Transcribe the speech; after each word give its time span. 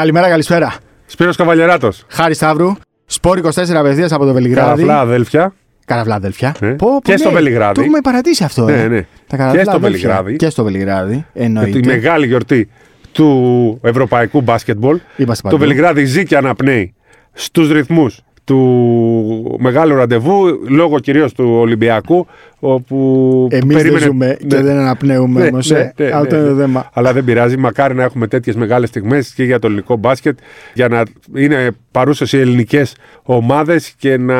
Καλημέρα, 0.00 0.28
καλησπέρα. 0.28 0.74
Σπύρος 1.06 1.36
Καβαλιεράτος. 1.36 2.04
Χάρη 2.08 2.34
Σταύρου. 2.34 2.72
Σπόρ 3.06 3.38
24 3.38 3.74
απευθείας 3.74 4.12
από 4.12 4.24
το 4.24 4.32
Βελιγράδι. 4.32 4.68
Καραφλά 4.68 5.00
αδέλφια. 5.00 5.54
Καραβλά, 5.84 6.14
αδελφιά. 6.14 6.54
Ναι. 6.60 6.74
Πω, 6.74 6.86
πω, 6.88 7.00
Και 7.02 7.16
στο 7.16 7.28
ναι, 7.28 7.34
Βελιγράδι. 7.34 7.74
Το 7.74 7.80
έχουμε 7.80 8.00
παρατήσει 8.00 8.44
αυτό. 8.44 8.64
Ναι, 8.64 8.82
ε. 8.82 8.88
ναι. 8.88 9.06
Τα 9.26 9.36
καραβλά 9.36 9.58
Και 9.58 9.64
στο 9.64 9.76
αδέλφια. 9.76 10.08
Βελιγράδι. 10.08 10.36
Και 10.36 10.50
στο 10.50 10.64
Βελιγράδι. 10.64 11.26
Εννοείται. 11.32 11.80
Τη 11.80 11.86
μεγάλη 11.86 12.26
γιορτή 12.26 12.68
του 13.12 13.80
ευρωπαϊκού 13.82 14.40
μπάσκετμπολ. 14.40 15.00
Είμαστε 15.16 15.48
Το 15.48 15.56
παντού. 15.56 15.68
Βελιγράδι 15.68 16.04
ζει 16.04 16.24
και 16.24 16.36
αναπνέει 16.36 16.94
στους 17.32 17.70
ρυθμούς 17.70 18.20
του 18.50 19.56
μεγάλου 19.60 19.94
ραντεβού, 19.94 20.60
λόγω 20.68 20.98
κυρίως 20.98 21.32
του 21.32 21.56
Ολυμπιακού, 21.58 22.26
όπου 22.60 23.48
Εμείς 23.50 23.82
δεν 23.82 23.98
ζούμε 23.98 24.26
Ναι. 24.26 24.34
και 24.34 24.62
δεν 24.62 24.76
αναπνέουμε 24.76 25.40
Ναι, 25.40 25.46
όμω. 25.46 25.58
ναι, 25.66 25.92
ναι, 25.96 26.10
Αυτό 26.10 26.34
ναι, 26.36 26.40
είναι 26.40 26.48
το 26.50 26.54
ναι. 26.54 26.60
θέμα. 26.60 26.90
Αλλά 26.92 27.12
δεν 27.12 27.24
πειράζει. 27.24 27.56
Μακάρι 27.56 27.94
να 27.94 28.02
έχουμε 28.02 28.26
τέτοιες 28.26 28.56
μεγάλες 28.56 28.88
στιγμές 28.88 29.32
και 29.34 29.44
για 29.44 29.58
το 29.58 29.66
ελληνικό 29.66 29.96
μπάσκετ 29.96 30.38
για 30.74 30.88
να 30.88 31.02
είναι 31.34 31.70
παρούσες 31.90 32.32
οι 32.32 32.38
ελληνικές 32.38 32.94
ομάδες 33.22 33.94
και 33.98 34.16
να 34.16 34.36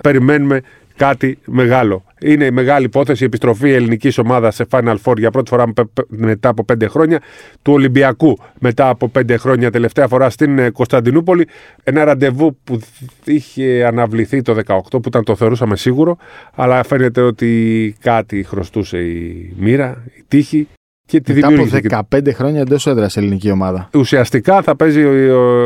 περιμένουμε 0.00 0.60
κάτι 0.96 1.38
μεγάλο. 1.44 2.04
Είναι 2.20 2.44
η 2.44 2.50
μεγάλη 2.50 2.84
υπόθεση 2.84 3.22
η 3.22 3.26
επιστροφή 3.26 3.70
ελληνικής 3.72 4.18
ομάδας 4.18 4.54
σε 4.54 4.66
Final 4.70 4.96
Four 5.04 5.18
για 5.18 5.30
πρώτη 5.30 5.50
φορά 5.50 5.66
με- 5.66 5.72
μετά 6.08 6.48
από 6.48 6.64
πέντε 6.64 6.86
χρόνια, 6.86 7.20
του 7.62 7.72
Ολυμπιακού 7.72 8.38
μετά 8.60 8.88
από 8.88 9.08
πέντε 9.08 9.36
χρόνια, 9.36 9.70
τελευταία 9.70 10.08
φορά 10.08 10.30
στην 10.30 10.58
ε, 10.58 10.70
Κωνσταντινούπολη. 10.70 11.48
Ένα 11.82 12.04
ραντεβού 12.04 12.58
που 12.64 12.80
είχε 13.24 13.84
αναβληθεί 13.86 14.42
το 14.42 14.56
18, 14.66 14.80
που 14.90 15.02
ήταν 15.06 15.24
το 15.24 15.36
θεωρούσαμε 15.36 15.76
σίγουρο, 15.76 16.16
αλλά 16.54 16.82
φαίνεται 16.84 17.20
ότι 17.20 17.94
κάτι 18.00 18.42
χρωστούσε 18.42 18.98
η 18.98 19.52
μοίρα, 19.58 20.04
η 20.18 20.22
τύχη 20.28 20.68
και 21.06 21.20
τη 21.20 21.32
Μετά 21.32 21.46
από 21.46 21.56
δημιούργησε. 21.56 21.80
και 21.80 21.88
15 22.28 22.32
χρόνια 22.34 22.60
εντός 22.60 22.86
έδρας 22.86 23.16
ελληνική 23.16 23.50
ομάδα. 23.50 23.88
ουσιαστικά 23.94 24.62
θα 24.62 24.76
παίζει 24.76 25.00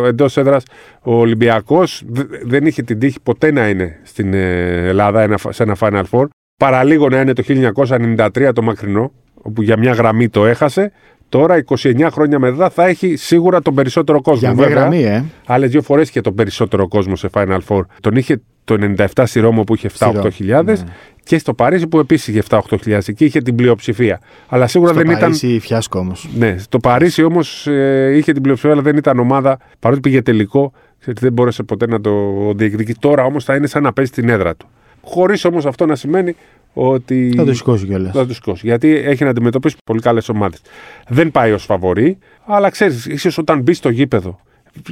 εντός 0.05 0.37
έδρας 0.37 0.63
ο 1.03 1.15
Ολυμπιακός. 1.15 2.03
Δεν 2.45 2.67
είχε 2.67 2.83
την 2.83 2.99
τύχη 2.99 3.19
ποτέ 3.23 3.53
να 3.53 3.69
είναι 3.69 3.99
στην 4.03 4.35
ε, 4.35 4.87
Ελλάδα 4.89 5.23
ένα- 5.23 5.39
σε 5.49 5.63
ένα 5.63 5.77
Final 5.81 6.03
Four. 6.11 6.25
Παραλίγο 6.59 7.09
να 7.09 7.21
είναι 7.21 7.33
το 7.33 7.43
1993 7.43 8.51
το 8.55 8.63
μακρινό, 8.63 9.13
όπου 9.35 9.63
για 9.63 9.79
μια 9.79 9.93
γραμμή 9.93 10.29
το 10.29 10.47
έχασε. 10.47 10.93
Τώρα, 11.29 11.65
29 11.77 12.09
χρόνια 12.11 12.39
μετά, 12.39 12.71
θα 12.71 12.87
έχει 12.87 13.17
σίγουρα 13.17 13.63
τον 13.63 13.75
περισσότερο 13.75 14.21
κόσμο. 14.21 14.39
Για 14.41 14.55
μια 14.55 14.65
Βέβαια, 14.67 14.81
γραμμή, 14.81 15.03
ε. 15.05 15.25
Άλλε 15.47 15.67
δύο 15.67 15.83
φορές 15.83 16.09
είχε 16.09 16.21
τον 16.21 16.35
περισσότερο 16.35 16.89
κόσμο 16.89 17.17
σε 17.17 17.29
Final 17.33 17.59
Four. 17.69 17.81
Τον 18.01 18.17
είχε 18.17 18.41
το 18.65 18.95
97 19.15 19.23
στη 19.27 19.41
Ρώμο 19.41 19.65
που 19.65 19.75
είχε 19.75 19.89
Στη 19.89 20.05
Ρώμη, 20.05 20.21
7-8 20.25 20.33
χιλιάδες 20.33 20.83
ναι. 20.83 20.91
και 21.25 21.39
στο 21.39 21.55
Παρίσι 21.55 21.87
που 21.87 21.99
επίσης 21.99 22.27
είχε 22.27 22.43
7-8 22.49 22.61
χιλιάδες. 22.83 23.09
Εκεί 23.09 23.25
είχε 23.25 23.41
την 23.41 23.55
πλειοψηφία. 23.55 24.21
Αλλά 24.49 24.67
σίγουρα 24.67 24.91
Στο 24.91 24.99
δεν 24.99 25.09
ήταν. 25.11 25.21
Παρίσι 25.21 25.59
φιάσκο 25.61 25.99
όμως. 25.99 26.29
Ναι, 26.37 26.59
στο 26.59 26.79
Παρίσι 26.79 27.23
όμως 27.23 27.67
είχε 28.13 28.33
την 28.33 28.43
πλειοψηφία, 28.43 28.73
αλλά 28.73 28.83
δεν 28.83 28.97
ήταν 28.97 29.19
ομάδα. 29.19 29.59
Παρότι 29.79 30.01
πήγε 30.01 30.23
τελικό, 30.23 30.73
ξέρετε, 30.99 31.21
δεν 31.23 31.33
μπόρεσε 31.33 31.63
ποτέ 31.63 31.87
να 31.87 32.01
το 32.01 32.13
διεκδικήσει. 32.57 32.99
Τώρα 33.01 33.25
όμως 33.25 33.45
θα 33.45 33.55
είναι 33.55 33.67
σαν 33.67 33.83
να 33.83 33.93
παίζει 33.93 34.11
την 34.11 34.29
έδρα 34.29 34.57
του. 34.57 34.69
Χωρίς 35.03 35.45
όμως 35.45 35.67
αυτό 35.67 35.87
να 35.87 35.97
σημαίνει 35.97 36.37
ότι. 36.73 37.33
Θα 37.37 37.45
το 37.45 37.55
σηκώσει 37.55 37.87
κιόλας. 37.87 38.13
Θα 38.13 38.27
του 38.27 38.35
σηκώσει. 38.35 38.67
Γιατί 38.67 38.89
έχει 38.97 39.25
να 39.25 39.31
αντιμετωπίσει 39.31 39.77
πολύ 39.85 40.01
καλές 40.01 40.29
ομάδες. 40.29 40.61
Δεν 41.09 41.31
πάει 41.31 41.53
ως 41.53 41.65
φαβορή, 41.65 42.19
αλλά 42.47 42.71
ξέρεις, 42.71 43.07
ίσως 43.07 43.39
όταν 43.39 43.61
μπει 43.61 43.73
στο 43.73 43.89
γήπεδο, 43.89 44.41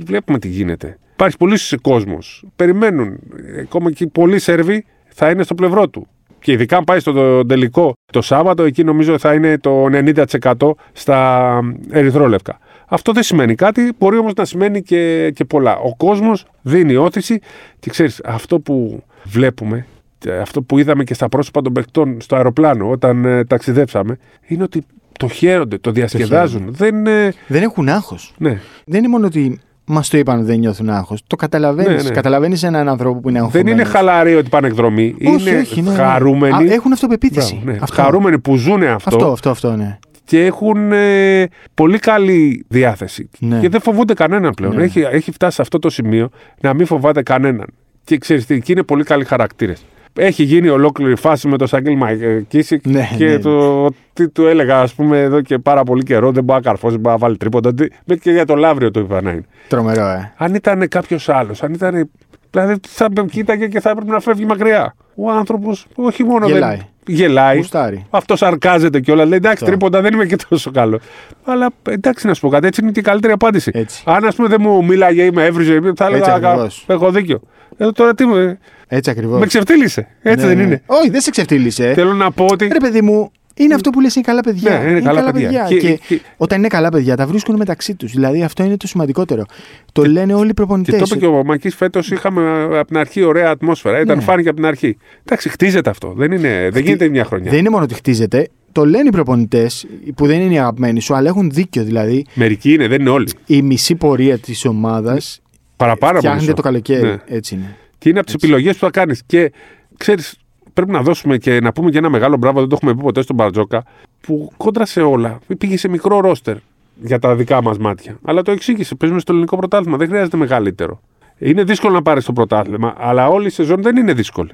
βλέπουμε 0.04 0.38
τι 0.38 0.48
γίνεται. 0.48 0.98
Υπάρχει 1.12 1.36
πολλοί 1.36 1.58
κόσμος. 1.82 2.44
Περιμένουν. 2.56 3.18
Ακόμα 3.62 3.90
και 3.92 4.06
πολλοί 4.06 4.38
Σέρβοι 4.38 4.84
θα 5.08 5.30
είναι 5.30 5.42
στο 5.42 5.54
πλευρό 5.54 5.88
του. 5.88 6.06
Και 6.40 6.52
ειδικά 6.52 6.76
αν 6.76 6.84
πάει 6.84 7.00
στο 7.00 7.46
τελικό 7.46 7.92
το 8.12 8.22
Σάββατο, 8.22 8.62
εκεί 8.62 8.84
νομίζω 8.84 9.18
θα 9.18 9.34
είναι 9.34 9.58
το 9.58 9.86
90% 9.92 10.54
στα 10.92 11.60
ερυθρόλευκα. 11.90 12.58
Αυτό 12.86 13.12
δεν 13.12 13.22
σημαίνει 13.22 13.54
κάτι, 13.54 13.92
μπορεί 13.98 14.18
όμως 14.18 14.32
να 14.32 14.44
σημαίνει 14.44 14.82
και, 14.82 15.30
και 15.34 15.44
πολλά. 15.44 15.76
Ο 15.76 15.96
κόσμος 15.96 16.46
δίνει 16.62 16.96
όθηση 16.96 17.40
και 17.78 17.90
ξέρεις, 17.90 18.20
αυτό 18.24 18.60
που 18.60 19.02
βλέπουμε, 19.24 19.76
ε, 19.76 19.95
αυτό 20.40 20.62
που 20.62 20.78
είδαμε 20.78 21.04
και 21.04 21.14
στα 21.14 21.28
πρόσωπα 21.28 21.62
των 21.62 21.72
παιχτών 21.72 22.20
στο 22.20 22.36
αεροπλάνο 22.36 22.90
όταν 22.90 23.24
ε, 23.24 23.44
ταξιδέψαμε, 23.44 24.18
είναι 24.46 24.62
ότι 24.62 24.82
το 25.18 25.28
χαίρονται, 25.28 25.78
το 25.78 25.90
διασκεδάζουν. 25.90 26.66
δεν, 26.68 27.06
ε, 27.06 27.32
Δεν 27.46 27.62
έχουν 27.62 27.88
άγχος. 27.88 28.34
ναι. 28.38 28.60
Δεν 28.84 28.98
είναι 28.98 29.08
μόνο 29.08 29.26
ότι 29.26 29.60
μας 29.84 30.08
το 30.08 30.18
είπαν 30.18 30.36
ότι 30.36 30.46
δεν 30.46 30.58
νιώθουν 30.58 30.90
άγχος. 30.90 31.22
Το 31.26 31.36
καταλαβαίνεις. 31.36 32.02
Ναι, 32.02 32.08
ναι. 32.08 32.14
Καταλαβαίνεις 32.14 32.62
έναν 32.62 32.88
άνθρωπο 32.88 33.20
που 33.20 33.28
είναι 33.28 33.38
άγχο. 33.38 33.50
δεν 33.50 33.66
είναι 33.66 33.84
χαλαροί 33.84 34.34
ότι 34.34 34.48
πάνε 34.48 34.66
εκδρομή. 34.66 35.14
Όχι, 35.24 35.50
είναι 35.50 35.58
όχι, 35.60 35.82
ναι, 35.82 35.90
ναι. 35.90 35.96
χαρούμενοι. 35.96 36.70
Α, 36.70 36.74
έχουν 36.74 36.92
αυτοπεποίθηση. 36.92 37.54
Μπράβο, 37.54 37.70
ναι. 37.70 37.78
Αυτό. 37.82 38.02
Χαρούμενοι 38.02 38.38
που 38.38 38.56
ζουν 38.56 38.82
αυτό, 38.82 39.16
Αυτό, 39.16 39.30
αυτό, 39.32 39.50
αυτό, 39.50 39.76
ναι. 39.76 39.98
και 40.24 40.44
έχουν 40.44 40.92
ε, 40.92 41.46
πολύ 41.74 41.98
καλή 41.98 42.64
διάθεση. 42.68 43.28
Ναι. 43.38 43.60
Και 43.60 43.68
δεν 43.68 43.80
φοβούνται 43.80 44.14
κανέναν 44.14 44.52
πλέον. 44.56 44.76
Ναι. 44.76 44.82
Έχει, 44.82 45.00
έχει 45.00 45.32
φτάσει 45.32 45.54
σε 45.56 45.62
αυτό 45.62 45.78
το 45.78 45.90
σημείο 45.90 46.28
να 46.60 46.74
μην 46.74 46.86
φοβάται 46.86 47.22
κανέναν. 47.22 47.66
Και 48.04 48.18
ξέρεις 48.18 48.46
τι, 48.46 48.60
και 48.60 48.72
είναι 48.72 48.82
πολύ 48.82 49.04
καλοί 49.04 49.24
χαρακτήρες. 49.24 49.84
Έχει 50.18 50.42
γίνει 50.42 50.68
ολόκληρη 50.68 51.16
φάση 51.16 51.48
με 51.48 51.56
τον 51.56 51.66
Σαγγέλ 51.66 51.96
Μακίσικ 51.96 52.86
Ναι, 52.86 53.08
και 53.16 53.24
ναι. 53.24 53.38
το 53.38 53.86
τι 54.12 54.28
του 54.28 54.46
έλεγα, 54.46 54.80
ας 54.80 54.94
πούμε, 54.94 55.20
εδώ 55.20 55.40
και 55.40 55.58
πάρα 55.58 55.82
πολύ 55.82 56.02
καιρό. 56.02 56.32
Δεν 56.32 56.44
μπορεί 56.44 56.58
να 56.58 56.64
καρφώσει, 56.70 56.92
δεν 56.92 57.00
μπορεί 57.00 57.14
να 57.14 57.20
βάλει 57.20 57.36
τρίποτα. 57.36 57.74
Τι- 57.74 57.86
Μέχρι 58.04 58.22
και 58.22 58.30
για 58.30 58.46
το 58.46 58.54
Λαύριο 58.54 58.90
το 58.90 59.00
είπα 59.00 59.22
να 59.22 59.30
είναι. 59.30 59.44
Τρομερό, 59.68 60.06
ε. 60.06 60.32
Αν 60.36 60.54
ήταν 60.54 60.88
κάποιος 60.88 61.28
άλλος, 61.28 61.62
αν 61.62 61.72
ήταν. 61.72 62.10
Δηλαδή 62.50 62.74
θα 62.88 63.08
με 63.16 63.24
κοίταγε 63.24 63.66
και 63.66 63.80
θα 63.80 63.90
έπρεπε 63.90 64.10
να 64.10 64.20
φεύγει 64.20 64.44
μακριά. 64.44 64.94
Ο 65.16 65.30
άνθρωπος 65.30 65.86
όχι 65.94 66.24
μόνο 66.24 66.46
Γελάει. 66.46 66.76
δεν. 66.76 66.86
Γελάει. 67.16 67.56
Γουστάρει. 67.56 68.06
Αυτός 68.10 68.38
σαρκάζεται 68.38 69.00
κιόλας. 69.00 69.28
Λέει 69.28 69.36
εντάξει, 69.38 69.64
Αυτό. 69.64 69.66
τρίποτα 69.76 70.00
δεν 70.00 70.12
είμαι 70.14 70.24
και 70.26 70.36
τόσο 70.48 70.70
καλό. 70.70 71.00
Αλλά 71.44 71.70
εντάξει 71.82 72.26
να 72.26 72.34
σου 72.34 72.40
πω 72.40 72.48
κάτι, 72.48 72.66
έτσι 72.66 72.80
είναι 72.82 72.90
και 72.90 73.00
η 73.00 73.02
καλύτερη 73.02 73.32
απάντηση. 73.32 73.70
Έτσι. 73.74 74.02
Αν 74.06 74.24
ας 74.24 74.34
πούμε 74.34 74.48
δεν 74.48 74.60
μου 74.60 74.84
μίλαγε 74.84 75.22
ή 75.22 75.30
με 75.30 75.44
έβριζε, 75.44 75.80
θα 75.96 76.06
Έτσι 76.06 76.16
έλεγα 76.16 76.32
«Α, 76.32 76.34
ακριβώς. 76.34 76.84
Έχω 76.88 77.10
δίκιο. 77.10 77.40
Ε, 77.76 77.90
τώρα 77.90 78.14
τι 78.14 78.24
μου. 78.26 78.58
Έτσι 78.88 79.10
ακριβώς. 79.10 79.40
Με 79.40 79.46
ξεφτύλισε. 79.46 80.08
Έτσι 80.22 80.46
δεν 80.46 80.58
είναι. 80.60 80.82
Όχι, 80.86 81.10
δεν 81.10 81.20
σε 81.20 81.30
ξεφτύλισε. 81.30 81.92
Θέλω 81.94 82.12
να 82.12 82.30
πω 82.30 82.46
ότι. 82.50 82.66
Ρε 82.72 82.78
παιδί 82.78 83.02
μου, 83.02 83.30
είναι 83.56 83.74
αυτό 83.74 83.90
που 83.90 84.00
λες 84.00 84.14
είναι 84.14 84.24
καλά 84.24 84.40
παιδιά. 84.40 84.78
Ναι, 84.78 84.90
είναι 84.90 85.00
καλά 85.00 85.32
παιδιά. 85.32 85.64
Και, 85.68 85.76
Και- 85.78 85.98
και- 86.08 86.20
όταν 86.36 86.58
είναι 86.58 86.68
καλά 86.68 86.88
παιδιά, 86.88 87.16
τα 87.16 87.26
βρίσκουν 87.26 87.56
μεταξύ 87.56 87.94
τους. 87.94 88.12
Δηλαδή 88.12 88.42
αυτό 88.42 88.64
είναι 88.64 88.76
το 88.76 88.86
σημαντικότερο. 88.86 89.44
Το 89.92 90.04
λένε 90.04 90.34
όλοι 90.34 90.44
οι 90.44 90.46
Και 90.48 90.54
προπονητέ. 90.54 90.96
το 90.96 91.04
είπε 91.06 91.16
και 91.18 91.26
ο 91.26 91.44
Μακής 91.44 91.74
φέτος 91.74 92.10
είχαμε 92.10 92.62
από 92.78 92.86
την 92.86 92.96
αρχή 92.96 93.22
ωραία 93.22 93.50
ατμόσφαιρα. 93.50 94.00
Ήταν 94.00 94.16
Ναι. 94.16 94.22
φάνηκε 94.22 94.48
από 94.48 94.56
την 94.56 94.66
αρχή. 94.66 94.96
Εντάξει, 95.24 95.48
χτίζεται 95.48 95.90
αυτό. 95.90 96.12
Δεν, 96.16 96.32
είναι, 96.32 96.68
δεν 96.72 96.82
γίνεται 96.84 97.08
μια 97.08 97.24
χρονιά. 97.24 97.50
Δεν 97.50 97.58
είναι 97.58 97.70
μόνο 97.70 97.82
ότι 97.84 97.94
χτίζεται. 97.94 98.48
Το 98.72 98.84
λένε 98.86 99.08
οι 99.08 99.10
προπονητές 99.10 99.86
που 100.16 100.26
δεν 100.26 100.40
είναι 100.40 100.54
οι 100.54 100.58
αγαπημένοι 100.58 101.00
σου, 101.00 101.14
αλλά 101.14 101.28
έχουν 101.28 101.50
δίκιο. 101.50 101.84
Δηλαδή 101.84 102.24
Μερικοί 102.34 102.72
είναι, 102.72 102.88
δεν 102.88 103.00
είναι 103.00 103.10
όλοι. 103.10 103.28
η 103.46 103.62
μισή 103.62 103.94
πορεία 103.94 104.38
της 104.38 104.64
ομάδας 104.64 105.40
Παραπάνω 105.76 106.10
από 106.10 106.18
φτιάχνεται 106.18 106.44
μισό. 106.44 106.54
το 106.56 106.62
καλοκαίρι. 106.62 107.02
Ναι. 107.02 107.16
Έτσι 107.26 107.54
είναι. 107.54 107.76
Και 107.98 108.08
είναι 108.08 108.18
από 108.18 108.26
τις 108.26 108.34
επιλογές 108.34 108.72
που 108.72 108.84
θα 108.84 108.90
κάνεις. 108.90 109.22
Και 109.26 109.52
ξέρεις, 109.96 110.34
πρέπει 110.76 110.90
να 110.92 111.02
δώσουμε 111.02 111.36
και 111.36 111.60
να 111.60 111.72
πούμε 111.72 111.90
και 111.90 111.98
ένα 111.98 112.08
μεγάλο 112.10 112.36
μπράβο, 112.36 112.58
δεν 112.60 112.68
το 112.68 112.74
έχουμε 112.80 112.94
πει 112.94 113.02
ποτέ 113.02 113.22
στον 113.22 113.36
Μπαρτζόκα, 113.36 113.84
που 114.20 114.52
κόντρα 114.56 114.84
σε 114.86 115.00
όλα 115.02 115.38
πήγε 115.58 115.76
σε 115.78 115.88
μικρό 115.88 116.20
ρόστερ 116.20 116.56
για 117.02 117.18
τα 117.18 117.34
δικά 117.34 117.62
μας 117.62 117.78
μάτια. 117.78 118.18
Αλλά 118.24 118.42
το 118.42 118.50
εξήγησε. 118.50 118.94
Παίζουμε 118.94 119.20
στο 119.20 119.32
ελληνικό 119.32 119.56
πρωτάθλημα, 119.56 119.96
δεν 119.96 120.08
χρειάζεται 120.08 120.36
μεγαλύτερο. 120.36 121.00
Είναι 121.38 121.64
δύσκολο 121.64 121.94
να 121.94 122.02
πάρεις 122.02 122.24
το 122.24 122.32
πρωτάθλημα, 122.32 122.94
αλλά 122.98 123.28
όλη 123.28 123.46
η 123.46 123.50
σεζόν 123.50 123.82
δεν 123.82 123.96
είναι 123.96 124.12
δύσκολη. 124.12 124.50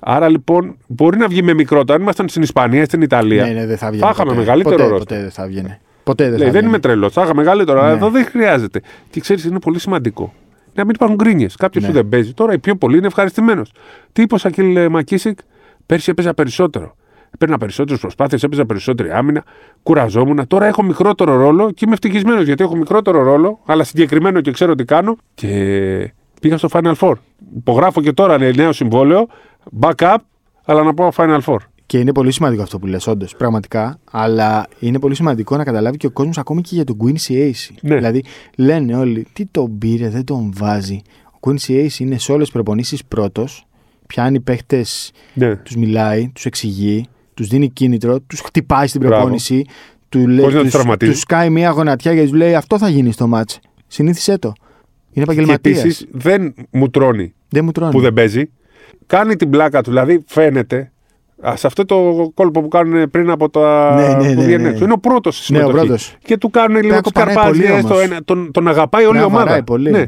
Άρα 0.00 0.28
λοιπόν 0.28 0.76
μπορεί 0.86 1.18
να 1.18 1.28
βγει 1.28 1.42
με 1.42 1.54
μικρότερο. 1.54 1.94
Αν 1.96 2.02
ήμασταν 2.02 2.28
στην 2.28 2.42
Ισπανία, 2.42 2.84
στην 2.84 3.02
Ιταλία. 3.02 3.44
Ναι, 3.46 3.52
ναι, 3.52 3.66
δεν 3.66 3.76
θα 3.78 3.90
βγει. 3.90 3.98
θα 4.00 4.10
είχαμε 4.12 4.34
μεγαλύτερο 4.34 4.76
ποτέ, 4.76 4.88
ρόστερ. 4.88 5.06
ποτέ 5.08 5.20
δεν 5.20 5.30
θα 5.30 5.46
βγαίνει. 5.46 5.78
Ποτέ 6.04 6.28
δεν 6.28 6.32
Λέει, 6.38 6.38
θα 6.38 6.44
δεν 6.44 6.52
βγαίνει. 6.52 6.66
είμαι 6.68 6.78
τρελός, 6.78 7.12
θα 7.12 7.22
είχα 7.22 7.34
μεγαλύτερο, 7.34 7.78
αλλά 7.80 7.88
Ναι. 7.88 7.94
εδώ 7.96 8.10
δεν 8.10 8.24
χρειάζεται. 8.24 8.80
Και 9.10 9.20
ξέρεις, 9.20 9.44
είναι 9.44 9.58
πολύ 9.58 9.78
σημαντικό. 9.78 10.32
Να 10.74 10.84
μην 10.84 10.94
υπάρχουν 10.94 11.16
γκρίνιες. 11.16 11.56
Κάποιος 11.56 11.82
Ναι. 11.84 11.88
που 11.90 11.94
δεν 11.96 12.08
παίζει. 12.08 12.32
Τώρα 12.32 12.52
οι 12.52 12.58
πιο 12.58 12.76
πολλοί 12.76 12.96
είναι 12.96 13.06
ευχαριστημένος. 13.06 13.72
Τι 14.12 14.22
είπε 14.22 14.34
ο 14.34 14.38
Σακίλ 14.38 14.90
Μακίσικ, 14.90 15.38
πέρσι 15.88 16.10
έπαιζα 16.10 16.34
περισσότερο. 16.34 16.94
Παίρνα 17.38 17.58
περισσότερες 17.58 18.00
προσπάθειες, 18.00 18.42
έπαιζα 18.42 18.66
περισσότερη 18.66 19.10
άμυνα, 19.10 19.44
κουραζόμουν. 19.82 20.46
Τώρα 20.46 20.66
έχω 20.66 20.82
μικρότερο 20.82 21.36
ρόλο 21.36 21.70
και 21.70 21.84
είμαι 21.84 21.92
ευτυχισμένος 21.92 22.44
γιατί 22.44 22.62
έχω 22.62 22.76
μικρότερο 22.76 23.22
ρόλο, 23.22 23.58
αλλά 23.66 23.84
συγκεκριμένο 23.84 24.40
και 24.40 24.50
ξέρω 24.50 24.74
τι 24.74 24.84
κάνω. 24.84 25.16
Και 25.34 26.12
πήγα 26.40 26.56
στο 26.58 26.68
Final 26.72 26.94
Four. 26.94 27.12
Υπογράφω 27.56 28.00
και 28.00 28.12
τώρα 28.12 28.38
ναι, 28.38 28.50
νέο 28.50 28.72
συμβόλαιο, 28.72 29.26
backup, 29.80 30.16
αλλά 30.64 30.82
να 30.82 30.94
πάω 30.94 31.10
Final 31.16 31.40
Four. 31.40 31.56
Και 31.86 31.98
είναι 31.98 32.12
πολύ 32.12 32.32
σημαντικό 32.32 32.62
αυτό 32.62 32.78
που 32.78 32.86
λες, 32.86 33.06
όντως, 33.06 33.36
πραγματικά. 33.36 33.98
Αλλά 34.10 34.66
είναι 34.78 34.98
πολύ 34.98 35.14
σημαντικό 35.14 35.56
να 35.56 35.64
καταλάβει 35.64 35.96
και 35.96 36.06
ο 36.06 36.10
κόσμος 36.10 36.38
ακόμη 36.38 36.60
και 36.60 36.74
για 36.74 36.84
τον 36.84 36.96
Quincy 37.04 37.32
Ace. 37.32 37.74
Ναι. 37.80 37.94
Δηλαδή, 37.94 38.24
λένε 38.56 38.96
όλοι, 38.96 39.26
τι 39.32 39.46
τον 39.46 39.78
πήρε, 39.78 40.08
δεν 40.08 40.24
τον 40.24 40.52
βάζει. 40.56 41.02
Ο 41.24 41.38
Quincy 41.40 41.70
Ace 41.70 41.98
είναι 41.98 42.18
σε 42.18 42.32
όλες 42.32 42.44
τις 42.44 42.52
προπονήσεις 42.52 43.04
πρώτος. 43.04 43.67
Πιάνει 44.08 44.40
παίχτες, 44.40 45.10
Ναι. 45.34 45.56
τους 45.56 45.76
μιλάει, 45.76 46.30
τους 46.34 46.44
εξηγεί, 46.46 47.06
τους 47.34 47.48
δίνει 47.48 47.68
κίνητρο, 47.70 48.20
τους 48.20 48.40
χτυπάει 48.40 48.86
στην 48.86 49.00
Μπράβο. 49.00 49.14
προπόνηση. 49.16 49.64
Του 50.08 50.26
λέει, 50.28 50.38
Χωρίς 50.38 50.54
να 50.54 50.60
τους 50.60 50.70
τους, 50.70 50.70
τραυματίζει. 50.80 51.10
τους 51.10 51.20
σκάει 51.20 51.50
μία 51.50 51.70
γονατιά 51.70 52.14
και 52.14 52.22
τους 52.22 52.32
λέει 52.32 52.54
αυτό 52.54 52.78
θα 52.78 52.88
γίνει 52.88 53.12
στο 53.12 53.26
μάτς. 53.26 53.58
Συνήθισέ 53.86 54.38
το. 54.38 54.48
Είναι 54.48 54.56
Και 55.12 55.20
επαγγελματίας. 55.20 55.78
επίσης 55.78 56.06
δεν 56.10 56.54
μου 56.70 56.90
τρώνει 56.90 57.34
Δεν 57.48 57.64
μου 57.64 57.72
τρώνε. 57.72 57.90
που 57.90 58.00
δεν 58.00 58.12
παίζει. 58.12 58.50
Κάνει 59.06 59.36
την 59.36 59.50
πλάκα 59.50 59.82
του, 59.82 59.90
δηλαδή 59.90 60.24
φαίνεται 60.26 60.92
Α, 61.48 61.56
σε 61.56 61.66
αυτό 61.66 61.84
το 61.84 62.30
κόλπο 62.34 62.60
που 62.60 62.68
κάνουν 62.68 63.10
πριν 63.10 63.30
από 63.30 63.50
τα. 63.50 63.94
Ναι, 63.94 64.08
ναι, 64.08 64.34
που 64.34 64.40
ναι, 64.40 64.44
βγαίνουν 64.44 64.62
ναι. 64.62 64.68
έξω. 64.68 64.84
Είναι 64.84 64.92
ο 64.92 64.98
πρώτος 64.98 65.36
στη 65.44 65.52
Ναι, 65.52 65.58
ο 65.58 65.60
συμμετοχή. 65.60 65.86
πρώτος. 65.86 66.16
Και 66.24 66.36
του 66.38 66.50
κάνουν 66.50 66.82
λίγο 66.82 66.96
του 67.00 67.02
κοπανάει 67.02 67.34
πολύ 67.34 67.46
καρπάζια. 67.62 67.72
όμως. 67.72 67.84
στο 67.90 67.98
ένα- 68.00 68.24
Τον, 68.24 68.50
τον 68.52 68.68
αγαπάει 68.68 69.04
όλη 69.04 69.16
η 69.16 69.20
Να 69.20 69.26
ομάδα. 69.26 69.44
βαράει 69.44 69.62
πολύ. 69.62 69.90
Ναι. 69.90 70.04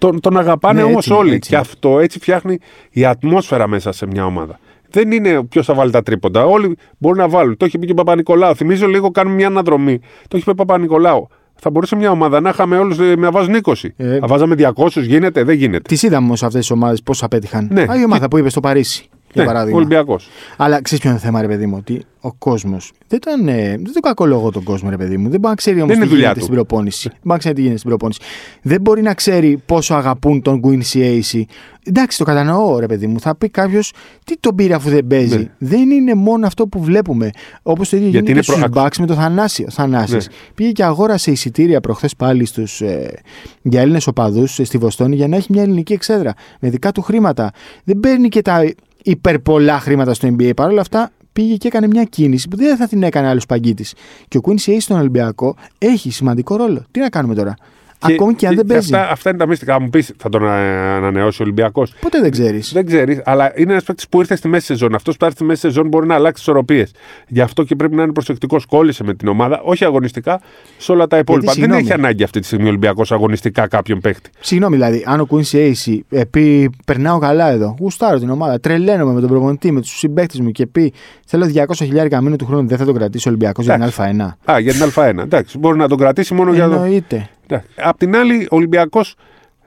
Τον, 0.00 0.20
τον 0.20 0.36
αγαπάνε 0.38 0.80
Ναι, 0.80 0.86
όμως 0.86 0.96
έτσι, 1.06 1.12
όλοι. 1.12 1.34
έτσι. 1.34 1.50
Και 1.50 1.56
αυτό 1.56 1.98
έτσι 1.98 2.18
φτιάχνει 2.18 2.58
η 2.90 3.04
ατμόσφαιρα 3.04 3.66
μέσα 3.68 3.92
σε 3.92 4.06
μια 4.06 4.24
ομάδα. 4.24 4.58
Δεν 4.90 5.12
είναι 5.12 5.42
ποιος 5.44 5.66
θα 5.66 5.74
βάλει 5.74 5.90
τα 5.90 6.02
τρίποντα. 6.02 6.44
Όλοι 6.44 6.76
μπορούν 6.98 7.18
να 7.18 7.28
βάλουν. 7.28 7.56
Το 7.56 7.64
έχει 7.64 7.78
πει 7.78 7.86
και 7.86 7.92
ο 7.92 7.94
Παπα-Νικολάου. 7.94 8.54
Θυμίζω 8.54 8.86
λίγο, 8.86 9.10
κάνουμε 9.10 9.34
μια 9.34 9.46
αναδρομή. 9.46 9.98
Το 10.28 10.36
έχει 10.36 10.44
πει 10.44 10.50
ο 10.50 10.54
Παπα-Νικολάου. 10.54 11.28
Θα 11.54 11.70
μπορούσε 11.70 11.96
μια 11.96 12.10
ομάδα 12.10 12.40
να 12.40 12.48
είχαμε 12.48 12.78
όλους 12.78 12.98
να 12.98 13.30
βάζουν 13.30 13.54
20. 13.62 13.72
Ε. 13.96 14.18
Θα 14.18 14.26
βάζαμε 14.26 14.54
200, 14.58 14.88
γίνεται, 15.02 15.42
δεν 15.44 15.54
γίνεται. 15.56 15.82
Τις 15.88 16.02
είδαμε 16.02 16.26
όμως 16.26 16.42
αυτές 16.42 16.60
τις 16.60 16.70
ομάδες 16.70 17.02
πώς 17.02 17.22
απέτυχαν. 17.22 17.68
Ναι. 17.72 17.82
Α, 17.82 18.00
η 18.00 18.04
ομάδα 18.04 18.28
που 18.28 18.38
είπε 18.38 18.48
στο 18.50 18.60
Παρίσι, 18.60 19.08
για 19.34 19.44
παράδειγμα. 19.44 19.76
Ολυμπιακός. 19.78 20.28
Αλλά 20.56 20.82
ξέρεις 20.82 21.00
ποιο 21.02 21.10
είναι 21.10 21.18
το 21.20 21.24
θέμα, 21.26 21.40
ρε 21.40 21.46
παιδί 21.46 21.66
μου, 21.66 21.74
ότι 21.78 22.04
ο 22.20 22.32
κόσμος. 22.32 22.92
Δεν 23.08 23.20
τον, 23.20 23.48
ε, 23.48 23.68
δεν 23.68 23.92
τον 23.92 24.02
κακολογώ 24.02 24.50
τον 24.50 24.62
κόσμο, 24.62 24.90
ρε 24.90 24.96
παιδί 24.96 25.16
μου. 25.16 25.22
Δεν 25.28 25.40
μπορεί 25.40 25.48
να 25.48 25.54
ξέρει 25.54 25.76
όμως 25.76 25.88
Δεν 25.88 25.96
τι 25.96 26.02
είναι 26.02 26.10
δουλειά 26.10 26.20
γίνεται 26.22 26.38
του. 26.38 26.44
στην 26.44 26.54
προπόνηση. 26.54 27.08
Δεν 27.08 27.18
μπορεί 27.22 27.32
να 27.32 27.38
ξέρει 27.38 27.54
τι 27.54 27.60
γίνεται 27.60 27.78
στην 27.78 27.90
προπόνηση. 27.90 28.20
Δεν 28.62 28.80
μπορεί 28.80 29.02
να 29.02 29.14
ξέρει 29.14 29.62
πόσο 29.66 29.94
αγαπούν 29.94 30.42
τον 30.42 30.60
Quincy 30.64 30.98
Ace. 30.98 31.42
Εντάξει, 31.84 32.18
το 32.18 32.24
κατανοώ, 32.24 32.78
ρε 32.78 32.86
παιδί 32.86 33.06
μου. 33.06 33.20
Θα 33.20 33.36
πει 33.36 33.48
κάποιος, 33.48 33.92
τι 34.24 34.36
τον 34.38 34.54
πήρε 34.54 34.74
αφού 34.74 34.90
δεν 34.90 35.06
παίζει. 35.06 35.36
Ναι. 35.38 35.44
Δεν 35.58 35.90
είναι 35.90 36.14
μόνο 36.14 36.46
αυτό 36.46 36.66
που 36.66 36.82
βλέπουμε. 36.82 37.30
Όπως 37.62 37.88
το 37.88 37.96
ίδιο 37.96 38.08
Γιατί 38.08 38.26
γίνεται 38.32 38.50
είναι 38.52 38.56
και 38.56 38.68
στους 38.68 38.70
προ- 38.80 38.86
Bucks 38.86 38.96
με 39.00 39.06
τον 39.06 39.16
Θανάση. 39.16 39.62
Ο 39.68 39.70
Θανάσης 39.70 40.28
Ναι. 40.28 40.34
πήγε 40.54 40.70
και 40.72 40.84
αγόρασε 40.84 41.30
εισιτήρια 41.30 41.80
προχθές 41.80 42.16
πάλι 42.16 42.44
στους, 42.44 42.80
ε, 42.80 43.18
για 43.62 43.80
Έλληνες 43.80 44.06
οπαδούς 44.06 44.54
στη 44.62 44.78
Βοστόνη 44.78 45.16
για 45.16 45.28
να 45.28 45.36
έχει 45.36 45.46
μια 45.52 45.62
ελληνική 45.62 45.92
εξέδρα 45.92 46.34
με 46.60 46.70
δικά 46.70 46.92
του 46.92 47.02
χρήματα. 47.02 47.50
Δεν 47.84 48.00
παίρνει 48.00 48.28
και 48.28 48.42
τα 48.42 48.72
υπερπολά 49.02 49.80
χρήματα 49.80 50.14
στο 50.14 50.28
NBA. 50.28 50.52
Παρ' 50.56 50.70
όλα 50.70 50.80
αυτά 50.80 51.10
πήγε 51.32 51.56
και 51.56 51.68
έκανε 51.68 51.86
μια 51.86 52.04
κίνηση 52.04 52.48
που 52.48 52.56
δεν 52.56 52.76
θα 52.76 52.88
την 52.88 53.02
έκανε 53.02 53.28
άλλο 53.28 53.40
παγκίτη. 53.48 53.84
Και 54.28 54.38
ο 54.38 54.40
Quincy 54.44 54.70
Ace 54.70 54.76
στον 54.78 54.98
Ολυμπιακό 54.98 55.56
έχει 55.78 56.10
σημαντικό 56.10 56.56
ρόλο. 56.56 56.84
Τι 56.90 57.00
να 57.00 57.08
κάνουμε 57.08 57.34
τώρα; 57.34 57.54
Ακόμη 58.00 58.34
και 58.34 58.46
αν 58.46 58.54
δεν 58.54 58.66
παίζει. 58.66 58.94
Αυτά, 58.94 59.10
αυτά 59.10 59.30
είναι 59.30 59.38
τα 59.38 59.46
μυστικά. 59.46 59.80
Μου 59.80 59.90
πεις, 59.90 60.12
θα 60.16 60.28
τον 60.28 60.44
ε, 60.44 60.48
ανανεώσει 60.48 61.42
ο 61.42 61.44
Ολυμπιακός. 61.44 61.94
Ποτέ 62.00 62.20
δεν 62.20 62.30
ξέρεις. 62.30 62.72
Δεν 62.72 62.86
ξέρεις, 62.86 63.20
αλλά 63.24 63.52
είναι 63.56 63.72
ένας 63.72 63.84
παίκτης 63.84 64.08
που 64.08 64.20
ήρθε 64.20 64.36
στη 64.36 64.48
μέση 64.48 64.66
σεζόν. 64.66 64.94
Αυτός 64.94 65.14
που 65.14 65.20
θα 65.20 65.26
έρθει 65.26 65.38
στη 65.38 65.46
μέση 65.46 65.60
σεζόν 65.60 65.88
μπορεί 65.88 66.06
να 66.06 66.14
αλλάξει 66.14 66.32
τις 66.32 66.42
ισορροπίες. 66.42 66.90
Γι' 67.28 67.40
αυτό 67.40 67.62
και 67.62 67.76
πρέπει 67.76 67.94
να 67.94 68.02
είναι 68.02 68.12
προσεκτικός. 68.12 68.66
Κόλλησε 68.66 69.04
με 69.04 69.14
την 69.14 69.28
ομάδα, 69.28 69.60
όχι 69.64 69.84
αγωνιστικά, 69.84 70.40
σε 70.76 70.92
όλα 70.92 71.06
τα 71.06 71.18
υπόλοιπα. 71.18 71.46
Δεν 71.46 71.54
συγγνώμη. 71.54 71.80
έχει 71.80 71.92
ανάγκη 71.92 72.22
αυτή 72.22 72.40
τη 72.40 72.46
στιγμή 72.46 72.64
ο 72.64 72.68
Ολυμπιακός 72.68 73.12
αγωνιστικά 73.12 73.66
κάποιον 73.66 74.00
παίκτη. 74.00 74.30
Συγγνώμη, 74.40 74.74
δηλαδή, 74.74 75.04
αν 75.06 75.20
ο 75.20 75.26
Quincy 75.30 75.72
Ace 75.72 75.98
ε, 76.08 76.24
πει 76.24 76.70
Περνάω 76.84 77.18
καλά 77.18 77.50
εδώ, 77.50 77.76
γουστάρω 77.80 78.18
την 78.18 78.30
ομάδα, 78.30 78.60
τρελαίνομαι 78.60 79.12
με 79.12 79.20
τον 79.20 79.28
προπονητή, 79.28 79.70
με 79.72 79.80
τους 79.80 79.98
συμπαίκτες 79.98 80.40
μου 80.40 80.50
και 80.50 80.66
πει 80.66 80.92
Θέλω 81.26 81.50
200 81.54 81.64
χιλιάρικα 81.74 82.20
μήνου 82.20 82.36
του 82.36 82.46
χρόνου, 82.46 82.68
δεν 82.68 82.78
θα 82.78 82.84
τον 82.84 82.94
κρατήσει 82.94 83.28
ο 83.28 83.30
Ολυμπιακός 83.30 83.64
για 83.64 83.74
την 83.74 83.82
Εντάξει. 83.82 84.36
Α1. 84.46 84.52
Α, 84.52 84.58
για 84.58 84.72
την 84.72 84.82
Α1. 84.94 85.18
Εντάξει, 85.18 85.58
μπορεί 85.58 85.78
να 85.78 85.88
τον 85.88 85.98
κρατήσει 85.98 86.34
μόνο 86.34 86.52
για 86.52 86.68
το. 86.68 86.74
Εννοείται. 86.74 87.28
Απ' 87.76 87.98
την 87.98 88.16
άλλη, 88.16 88.42
ο 88.50 88.56
Ολυμπιακός 88.56 89.14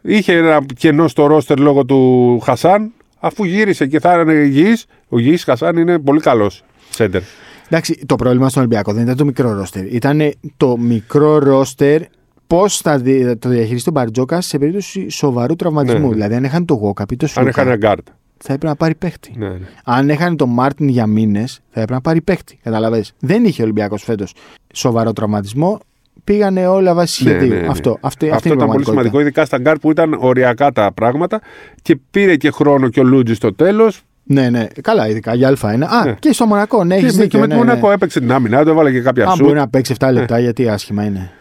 είχε 0.01 0.33
ένα 0.37 0.65
κενό 0.75 1.07
στο 1.07 1.25
ρόστερ 1.25 1.59
λόγω 1.59 1.85
του 1.85 2.39
Χασάν. 2.39 2.91
Αφού 3.19 3.43
γύρισε 3.43 3.87
και 3.87 3.99
θα 3.99 4.19
είναι 4.21 4.33
υγιής, 4.33 4.77
ο 5.09 5.19
υγιής 5.19 5.37
Χασάν 5.37 5.77
είναι 5.77 5.99
πολύ 5.99 6.19
καλός 6.19 6.63
σέντερ. 6.89 7.21
Εντάξει, 7.67 8.05
το 8.05 8.15
πρόβλημα 8.15 8.49
στον 8.49 8.61
Ολυμπιακό 8.61 8.93
δεν 8.93 9.03
ήταν 9.03 9.17
το 9.17 9.25
μικρό 9.25 9.53
ρόστερ. 9.53 9.85
Ήταν 9.93 10.33
το 10.57 10.77
μικρό 10.77 11.37
ρόστερ 11.39 12.01
πώς 12.47 12.77
θα 12.77 12.97
δι- 12.97 13.39
το 13.39 13.49
διαχειριστεί 13.49 13.89
ο 13.89 13.91
Μπαρτζώκας 13.91 14.41
σε 14.41 14.57
περίπτωση 14.57 15.09
σοβαρού 15.09 15.55
τραυματισμού. 15.55 15.99
Ναι, 15.99 16.07
ναι. 16.07 16.13
Δηλαδή, 16.13 16.35
αν 16.35 16.43
είχαν 16.43 16.65
το 16.65 16.73
Γουόκαπ 16.73 17.11
ή 17.11 17.15
το 17.15 17.25
Ουάνς, 17.35 17.61
είχαν 17.63 17.77
γκάρτ. 17.77 18.07
θα 18.37 18.53
έπρεπε 18.53 18.67
να 18.67 18.75
πάρει 18.75 18.95
παίχτη. 18.95 19.33
Ναι, 19.37 19.47
ναι. 19.49 19.57
Αν 19.83 20.09
είχαν 20.09 20.37
τον 20.37 20.49
Μάρτιν 20.49 20.87
για 20.87 21.05
μήνες, 21.07 21.53
θα 21.53 21.79
έπρεπε 21.79 21.93
να 21.93 22.01
πάρει 22.01 22.21
παίχτη. 22.21 22.59
Κατάλαβες. 22.63 23.13
Δεν 23.19 23.45
είχε 23.45 23.61
ο 23.61 23.63
Ολυμπιακός 23.63 24.03
φέτος 24.03 24.33
σοβαρό 24.73 25.13
τραυματισμό. 25.13 25.79
Πήγανε 26.23 26.67
όλα 26.67 26.93
βάσει 26.93 27.23
Ναι, 27.23 27.29
σχεδίου. 27.29 27.53
ναι, 27.53 27.59
ναι. 27.59 27.67
Αυτό, 27.67 27.97
αυτή, 28.01 28.25
Αυτό 28.25 28.35
αυτή 28.35 28.47
είναι 28.47 28.55
η 28.55 28.57
ήταν 28.57 28.67
πολύ 28.67 28.83
πραγματικότητα. 28.83 28.89
σημαντικό, 28.91 29.19
ειδικά 29.19 29.45
στα 29.45 29.57
γκάρ 29.57 29.77
που 29.79 29.91
ήταν 29.91 30.15
οριακά 30.19 30.71
τα 30.71 30.91
πράγματα 30.93 31.41
και 31.81 31.99
πήρε 32.11 32.35
και 32.35 32.51
χρόνο 32.51 32.89
και 32.89 32.99
ο 32.99 33.03
Λούντζης 33.03 33.37
στο 33.37 33.53
τέλος. 33.53 34.01
Ναι, 34.23 34.49
ναι. 34.49 34.67
Καλά, 34.81 35.07
ειδικά 35.07 35.33
για 35.35 35.49
Α1. 35.61 35.65
Α, 35.65 36.05
Ναι. 36.05 36.15
και 36.19 36.33
στο 36.33 36.45
Μονακό, 36.45 36.83
ναι, 36.83 36.95
έχεις 36.95 37.11
Και, 37.11 37.17
με- 37.17 37.17
και 37.17 37.23
δίκιο. 37.23 37.39
με 37.39 37.45
ναι, 37.45 37.53
τη 37.53 37.59
ναι. 37.59 37.65
Μονακό 37.65 37.91
έπαιξε 37.91 38.19
την 38.19 38.31
άμυνα, 38.31 38.63
του 38.63 38.69
έβαλε 38.69 38.91
και 38.91 39.01
κάποια 39.01 39.25
Αν 39.27 39.35
σου. 39.35 39.43
μπορεί 39.43 39.57
να 39.57 39.67
παίξει 39.69 39.93
7 39.99 40.09
λεπτά, 40.11 40.39
γιατί 40.39 40.69
άσχημα 40.69 41.03
είναι. 41.03 41.31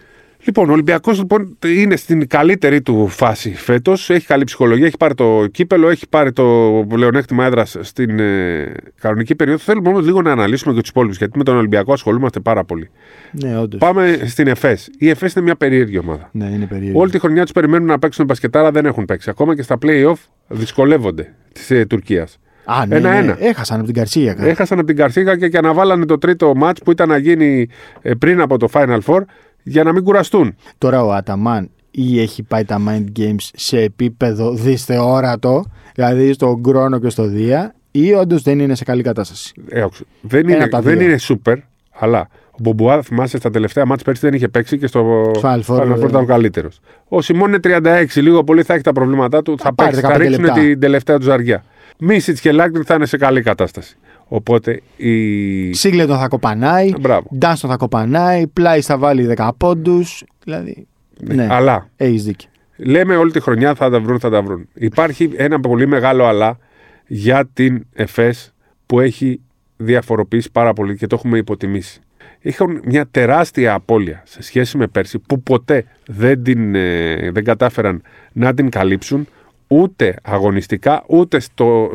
Λοιπόν, 0.44 0.68
ο 0.68 0.72
Ολυμπιακός 0.72 1.18
λοιπόν, 1.18 1.58
είναι 1.66 1.96
στην 1.96 2.28
καλύτερη 2.28 2.82
του 2.82 3.08
φάση 3.08 3.54
φέτος. 3.54 4.10
Έχει 4.10 4.26
καλή 4.26 4.44
ψυχολογία, 4.44 4.86
έχει 4.86 4.96
πάρει 4.96 5.14
το 5.14 5.46
κύπελο, 5.50 5.88
έχει 5.88 6.08
πάρει 6.08 6.32
το 6.32 6.44
πλεονέκτημα 6.88 7.44
έδρας 7.44 7.76
στην 7.80 8.18
ε, 8.18 8.72
κανονική 9.00 9.34
περίοδο. 9.34 9.58
Θέλουμε 9.58 9.88
όμως 9.88 10.04
λίγο 10.04 10.22
να 10.22 10.32
αναλύσουμε 10.32 10.74
και 10.74 10.80
τους 10.80 10.88
υπόλοιπους, 10.88 11.16
γιατί 11.18 11.38
με 11.38 11.44
τον 11.44 11.56
Ολυμπιακό 11.56 11.92
ασχολούμαστε 11.92 12.40
πάρα 12.40 12.64
πολύ. 12.64 12.90
Ναι, 13.30 13.58
όντως. 13.58 13.80
Πάμε 13.80 14.18
στην 14.24 14.46
ΕΦΕΣ. 14.46 14.90
Η 14.98 15.08
ΕΦΕΣ 15.08 15.32
είναι 15.32 15.44
μια 15.44 15.56
περίεργη 15.56 15.98
ομάδα. 15.98 16.28
Ναι, 16.32 16.44
είναι 16.44 16.66
περίεργο. 16.66 17.00
Όλη 17.00 17.10
τη 17.10 17.18
χρονιά 17.18 17.42
τους 17.42 17.52
περιμένουν 17.52 17.86
να 17.86 17.98
παίξουν 17.98 18.24
μπασκετάρα, 18.24 18.70
δεν 18.70 18.86
έχουν 18.86 19.04
παίξει. 19.04 19.30
Ακόμα 19.30 19.54
και 19.54 19.62
στα 19.62 19.78
playoff 19.82 20.14
δυσκολεύονται 20.48 21.34
της 21.52 21.70
ε, 21.70 21.84
Τουρκίας. 21.86 22.38
Α, 22.64 22.86
ναι, 22.86 22.96
Ένα-ένα. 22.96 23.36
ναι. 23.40 23.46
Έχασαν 23.46 23.76
από 23.76 23.86
την 23.86 23.94
Καρσία. 23.94 24.36
Έχασαν 24.38 24.78
από 24.78 24.86
την 24.86 24.96
Καρσίγα 24.96 25.36
και, 25.36 25.48
και 25.48 25.58
αναβάλανε 25.58 26.06
το 26.06 26.18
τρίτο 26.18 26.54
μάτ 26.54 26.76
που 26.84 26.90
ήταν 26.90 27.08
να 27.08 27.16
γίνει 27.16 27.68
ε, 28.02 28.14
πριν 28.14 28.40
από 28.40 28.58
το 28.58 28.68
Final 28.72 28.98
Four 29.06 29.20
για 29.62 29.82
να 29.82 29.93
μην 29.93 30.05
κουραστούν. 30.05 30.56
Τώρα 30.79 31.05
ο 31.05 31.12
Αταμάν 31.12 31.70
ή 31.91 32.20
έχει 32.20 32.43
πάει 32.43 32.64
τα 32.64 32.81
mind 32.88 33.05
games 33.19 33.49
σε 33.55 33.81
επίπεδο 33.81 34.55
δυσθεόρατο, 34.55 35.64
δηλαδή 35.94 36.32
στον 36.32 36.55
Γκρόνο 36.61 36.99
και 36.99 37.09
στο 37.09 37.26
Δία, 37.26 37.75
ή 37.91 38.12
όντως 38.12 38.43
δεν 38.43 38.59
είναι 38.59 38.75
σε 38.75 38.85
καλή 38.85 39.03
κατάσταση; 39.03 39.53
Ε, 39.69 39.81
όξ, 39.82 40.03
δεν 40.20 40.41
Ένα 40.44 40.55
είναι, 40.55 40.62
από 40.62 40.73
τα 40.73 40.81
δεν 40.81 40.99
δύο. 40.99 41.06
είναι 41.09 41.19
super, 41.29 41.56
αλλά 41.99 42.29
ο 42.50 42.56
Μπομπουά, 42.61 43.03
θυμάσαι, 43.03 43.37
στα 43.38 43.50
τελευταία 43.50 43.87
μάτς 43.87 44.03
πέρσι 44.03 44.20
δεν 44.26 44.35
είχε 44.35 44.49
παίξει 44.49 44.79
και 44.79 44.87
στο 44.87 45.31
Στο 45.37 45.49
Final 45.49 45.61
Four, 45.61 45.76
Final 45.76 45.82
Four 45.82 45.87
βέβαια. 45.87 46.09
ήταν 46.09 46.23
ο 46.23 46.25
καλύτερος. 46.25 46.81
Ο 47.09 47.20
Σιμών 47.23 47.49
είναι 47.49 47.59
36, 47.62 48.04
λίγο 48.14 48.45
πολύ 48.45 48.62
θα 48.62 48.75
έχει 48.75 48.83
τα 48.83 48.92
προβλήματά 48.92 49.42
του. 49.42 49.59
Θα, 49.59 49.75
πάρει 49.75 49.90
παίξει, 49.90 50.07
θα 50.07 50.14
15 50.14 50.19
ρίξουν 50.19 50.45
λεπτά. 50.45 50.61
την 50.61 50.81
τελευταία 50.81 51.19
του 51.19 51.25
ζαριά. 51.25 51.64
Μίσιτς 51.99 52.40
και 52.40 52.52
Λάγκριν 52.52 52.85
θα 52.85 52.95
είναι 52.95 53.07
σε 53.07 53.16
καλή 53.16 53.42
κατάσταση. 53.42 53.97
Οπότε 54.34 54.80
η. 54.96 55.72
Σίγκλετον 55.72 56.18
θα 56.18 56.28
κοπανάει, 56.28 56.92
Μπράβο. 57.00 57.28
Ντάνστον 57.38 57.70
θα 57.70 57.76
κοπανάει, 57.76 58.46
Πλάι 58.46 58.80
θα 58.80 58.98
βάλει 58.98 59.34
10 59.36 59.50
πόντους. 59.56 60.24
Δηλαδή. 60.44 60.86
Ναι, 61.20 61.46
Αλλά 61.50 61.88
έχεις 61.96 62.24
δίκιο. 62.24 62.48
λέμε 62.76 63.16
όλη 63.16 63.32
τη 63.32 63.40
χρονιά 63.40 63.74
θα 63.74 63.90
τα 63.90 64.00
βρουν, 64.00 64.20
θα 64.20 64.30
τα 64.30 64.42
βρουν. 64.42 64.68
Υπάρχει 64.74 65.30
ένα 65.36 65.60
πολύ 65.60 65.86
μεγάλο 65.86 66.24
αλλά 66.24 66.58
για 67.06 67.48
την 67.52 67.86
ΕΦΕΣ 67.92 68.54
που 68.86 69.00
έχει 69.00 69.40
διαφοροποιήσει 69.76 70.50
πάρα 70.52 70.72
πολύ 70.72 70.96
και 70.96 71.06
το 71.06 71.16
έχουμε 71.18 71.38
υποτιμήσει. 71.38 72.00
Είχαν 72.40 72.80
μια 72.84 73.06
τεράστια 73.10 73.74
απώλεια 73.74 74.22
σε 74.26 74.42
σχέση 74.42 74.76
με 74.76 74.86
πέρσι 74.86 75.18
που 75.18 75.42
ποτέ 75.42 75.84
δεν, 76.06 76.42
την, 76.42 76.74
ε, 76.74 77.30
δεν 77.32 77.44
κατάφεραν 77.44 78.02
να 78.32 78.54
την 78.54 78.70
καλύψουν 78.70 79.28
ούτε 79.68 80.14
αγωνιστικά 80.22 81.04
ούτε 81.06 81.40
στο, 81.40 81.90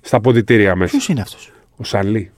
στα 0.00 0.20
ποδητήρια 0.20 0.76
μέσα. 0.76 0.96
Ποιο 0.96 1.06
είναι 1.12 1.20
αυτός; 1.20 1.50
Ο 1.76 1.84
Σανλή. 1.84 2.30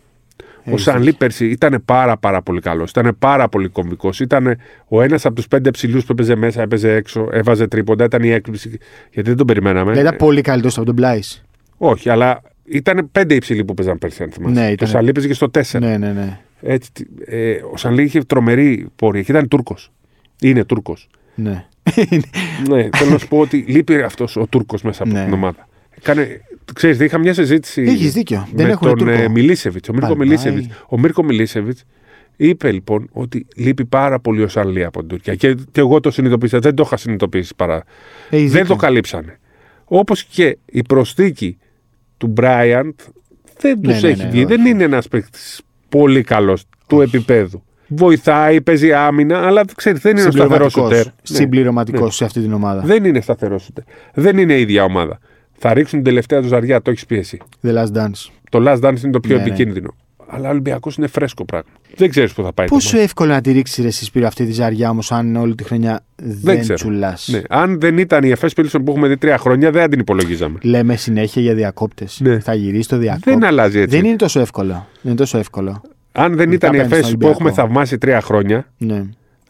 Ο 0.65 0.71
Έχεις 0.71 0.83
Σανλή 0.83 1.13
πέρσι 1.13 1.47
ήταν 1.47 1.83
πάρα, 1.85 2.17
πάρα 2.17 2.43
πολύ 2.43 2.61
καλός. 2.61 2.91
Ήταν 2.91 3.17
πάρα 3.19 3.49
πολύ 3.49 3.69
κομβικός. 3.69 4.21
Ήταν 4.21 4.57
ο 4.89 5.03
ένας 5.03 5.25
από 5.27 5.35
τους 5.35 5.49
πέντε 5.49 5.71
ψηλούς 5.71 6.05
που 6.05 6.13
έπαιζε 6.13 6.35
μέσα, 6.37 6.63
έπαιζε 6.63 6.95
έξω, 6.95 7.29
έβαζε 7.33 7.67
τρίποντα. 7.69 8.05
Ήταν 8.05 8.23
η 8.23 8.31
έκπληξη. 8.31 8.69
Γιατί 9.13 9.29
δεν 9.29 9.37
τον 9.37 9.47
περιμέναμε. 9.47 9.91
Δηλαδή 9.91 10.07
ήταν 10.07 10.17
πολύ 10.19 10.41
καλύτερος 10.41 10.77
από 10.77 10.87
τον 10.87 10.95
Πλάι. 10.95 11.21
Όχι, 11.77 12.11
αλλά 12.11 12.43
ήταν 12.65 13.09
πέντε 13.13 13.35
υψηλοί 13.35 13.65
που 13.65 13.75
παίζαν 13.75 13.99
πέρσι, 13.99 14.23
αν 14.23 14.31
θυμάσαι. 14.31 14.61
Ναι, 14.61 14.67
Το 14.67 14.73
ήταν. 14.73 14.89
Σανλή 14.89 15.13
παίζε 15.13 15.29
και 15.29 15.35
στο 15.35 15.51
4. 15.51 15.79
Ναι, 15.81 15.97
ναι, 15.97 16.13
ναι. 16.13 16.39
Έτσι, 16.63 16.91
ε, 17.27 17.53
ο 17.73 17.77
Σανλή 17.77 18.03
είχε 18.03 18.23
τρομερή 18.23 18.87
πορεία 18.97 19.23
και 19.23 19.33
ήταν 19.33 19.49
Τούρκος. 19.49 19.93
Είναι 20.41 20.65
Τούρκος. 20.65 21.09
ναι. 21.35 21.65
ναι, 22.69 22.89
θέλω 22.97 23.11
να 23.11 23.19
σου 23.19 23.29
πω 23.29 23.39
ότι 23.39 23.65
λείπει 23.69 24.03
αυτός 24.03 24.37
ο 24.37 24.47
Τούρκος 24.47 24.83
μέσα 24.83 25.03
από 25.03 25.13
Ναι. 25.13 25.25
την 25.25 25.33
ομάδα. 25.33 25.69
Κάνε, 26.03 26.41
ξέρεις, 26.75 26.99
είχα 27.01 27.19
μια 27.19 27.35
συζήτηση 27.35 27.83
Έχεις 27.83 28.13
δίκιο. 28.13 28.39
με 28.39 28.63
Δεν 28.63 28.71
έχουν 28.71 28.89
τον 28.89 28.99
Τούρκο. 28.99 29.13
ε, 29.23 29.29
Μιλίσεβιτς. 29.29 29.89
Ο 29.89 29.93
Μίρκο 29.93 30.07
Πάει, 30.09 30.17
Μιλίσεβιτς. 30.17 30.67
πάει. 30.67 30.77
Ο 30.89 30.99
Μίρκο 30.99 31.23
Μιλίσεβιτς 31.25 31.85
είπε 32.37 32.73
λοιπόν 32.73 33.09
ότι 33.13 33.47
λείπει 33.57 33.85
πάρα 33.85 34.21
πολύ 34.21 34.43
ο 34.43 34.49
Σανλή 34.49 34.85
από 34.85 34.99
την 34.99 35.09
Τουρκία. 35.09 35.35
Και, 35.35 35.55
και 35.73 35.81
εγώ 35.81 36.01
το 36.01 36.11
συνειδητοποίησα. 36.11 36.59
Δεν 36.59 36.75
το 36.75 36.83
είχα 36.87 36.97
συνειδητοποιήσει 36.97 37.53
παρά. 37.57 37.83
Έχεις 38.31 38.51
δεν 38.53 38.61
δίκιο. 38.61 38.75
το 38.75 38.81
καλύψανε. 38.81 39.39
Όπως 39.85 40.25
και 40.25 40.59
η 40.67 40.83
προσθήκη 40.83 41.59
του 42.17 42.27
Μπράιαντ 42.27 42.93
δεν 43.61 43.81
τους 43.83 43.93
Ναι, 43.95 44.01
ναι, 44.01 44.09
έχει 44.09 44.23
ναι, 44.23 44.29
βγει. 44.29 44.45
όχι. 44.45 44.55
Δεν 44.57 44.67
είναι 44.67 44.85
ένας 44.85 45.09
παίκτης 45.09 45.61
πολύ 45.89 46.23
καλός 46.23 46.65
του 46.87 47.01
επίπεδου. 47.01 47.63
Βοηθάει, 47.91 48.61
παίζει 48.61 48.93
άμυνα, 48.93 49.47
αλλά 49.47 49.65
ξέρεις, 49.77 50.01
δεν 50.01 50.17
είναι 50.17 50.31
σταθερός 50.31 50.73
σουτέρ. 50.73 51.05
Ναι. 51.07 51.13
Συμπληρωματικός 51.23 52.17
σε 52.17 52.25
αυτή 52.25 52.41
την 52.41 52.53
ομάδα. 52.53 52.83
Δεν 52.83 53.05
είναι 53.05 53.21
σταθερός 53.21 53.63
σουτέρ. 53.63 53.85
Δεν 54.15 54.39
είναι 54.39 54.55
η 54.55 54.61
ίδια 54.61 54.85
ομάδα. 54.85 55.19
Θα 55.59 55.73
ρίξουν 55.75 55.99
την 55.99 56.05
τελευταία 56.09 56.41
του 56.41 56.47
ζαριά, 56.49 56.83
το 56.83 56.91
έχεις 56.91 57.07
πει 57.07 57.17
εσύ. 57.19 57.39
The 57.63 57.69
Last 57.75 57.93
Dance. 57.97 58.31
Το 58.51 58.63
Last 58.67 58.81
Dance 58.89 59.03
είναι 59.03 59.13
το 59.13 59.21
πιο 59.21 59.37
Ναι, 59.37 59.43
ναι. 59.43 59.49
επικίνδυνο. 59.49 59.95
Αλλά 60.31 60.47
ο 60.49 60.51
Ολυμπιακός 60.51 60.97
είναι 60.97 61.07
φρέσκο 61.07 61.45
πράγμα. 61.45 61.71
Δεν 61.97 62.11
ξέρεις 62.11 62.33
πού 62.33 62.43
θα 62.43 62.53
πάει. 62.53 62.67
Πόσο 62.67 62.89
το 62.91 62.97
μάτς. 62.97 63.09
εύκολο 63.09 63.33
να 63.33 63.41
τη 63.41 63.53
ρίξεις 63.53 63.85
ρε 63.85 63.91
Σπύρο 63.91 64.27
αυτή 64.27 64.45
τη 64.47 64.53
ζαριά 64.53 64.91
όμως, 64.91 65.13
αν 65.13 65.37
όλη 65.37 65.55
τη 65.55 65.65
χρονιά 65.65 66.01
δεν, 66.17 66.61
ξέρω. 66.61 66.75
τσουλάς; 66.75 67.29
Ναι. 67.33 67.41
Αν 67.49 67.81
δεν 67.81 67.99
ήταν 67.99 68.23
η 68.25 68.29
Εφές 68.31 68.53
Πίλσον 68.53 68.85
που 68.85 68.91
έχουμε 68.91 69.09
δει 69.09 69.17
τρία 69.17 69.39
χρόνια, 69.39 69.71
δεν 69.71 69.83
θα 69.83 69.89
την 69.89 70.01
υπολογίζαμε. 70.01 70.59
Λέμε 70.63 70.97
συνέχεια 70.97 71.43
για 71.43 71.55
διακόπτες. 71.55 72.21
Ναι. 72.21 72.39
Θα 72.41 72.55
γυρίσει 72.55 72.89
το 72.89 72.97
διακόπτη. 72.99 73.31
Δεν 73.31 73.45
αλλάζει 73.45 73.79
έτσι. 73.79 73.97
Δεν 73.97 74.07
είναι 74.07 74.17
τόσο 74.17 74.41
εύκολο. 74.41 74.73
Δεν 74.73 74.87
είναι 75.03 75.15
τόσο 75.15 75.39
εύκολο. 75.39 75.83
Αν 76.13 76.37
δεν 76.37 76.49
Ειδικά 76.49 76.67
ήταν 76.67 76.73
η 76.73 76.77
απέναντι 76.79 76.95
Εφές 76.95 77.07
στον 77.07 77.19
που 77.19 77.27
έχουμε 77.27 77.45
Ολυμπιακό. 77.45 77.69
θαυμάσει 77.69 77.99
τρία 77.99 78.21
χρόνια, 78.21 78.67
Ναι. 78.79 79.03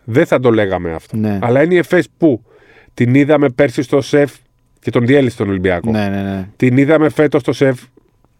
δεν 0.04 0.26
θα 0.26 0.40
το 0.40 0.50
λέγαμε 0.50 0.92
αυτό. 0.92 1.16
Ναι. 1.16 1.38
Αλλά 1.42 1.62
είναι 1.62 1.74
η 1.74 1.78
Εφές 1.78 2.08
που 2.18 2.42
την 2.94 3.14
είδαμε 3.14 3.48
πέρσι 3.48 3.82
στο 3.82 4.00
σεφ 4.00 4.32
και 4.80 4.90
τον 4.90 5.06
διέλυσε 5.06 5.36
τον 5.36 5.48
Ολυμπιακό. 5.48 5.90
ναι, 5.90 6.08
ναι, 6.08 6.22
ναι. 6.22 6.48
Την 6.56 6.76
είδαμε 6.76 7.08
φέτος 7.08 7.40
στο 7.40 7.52
σεφ. 7.52 7.80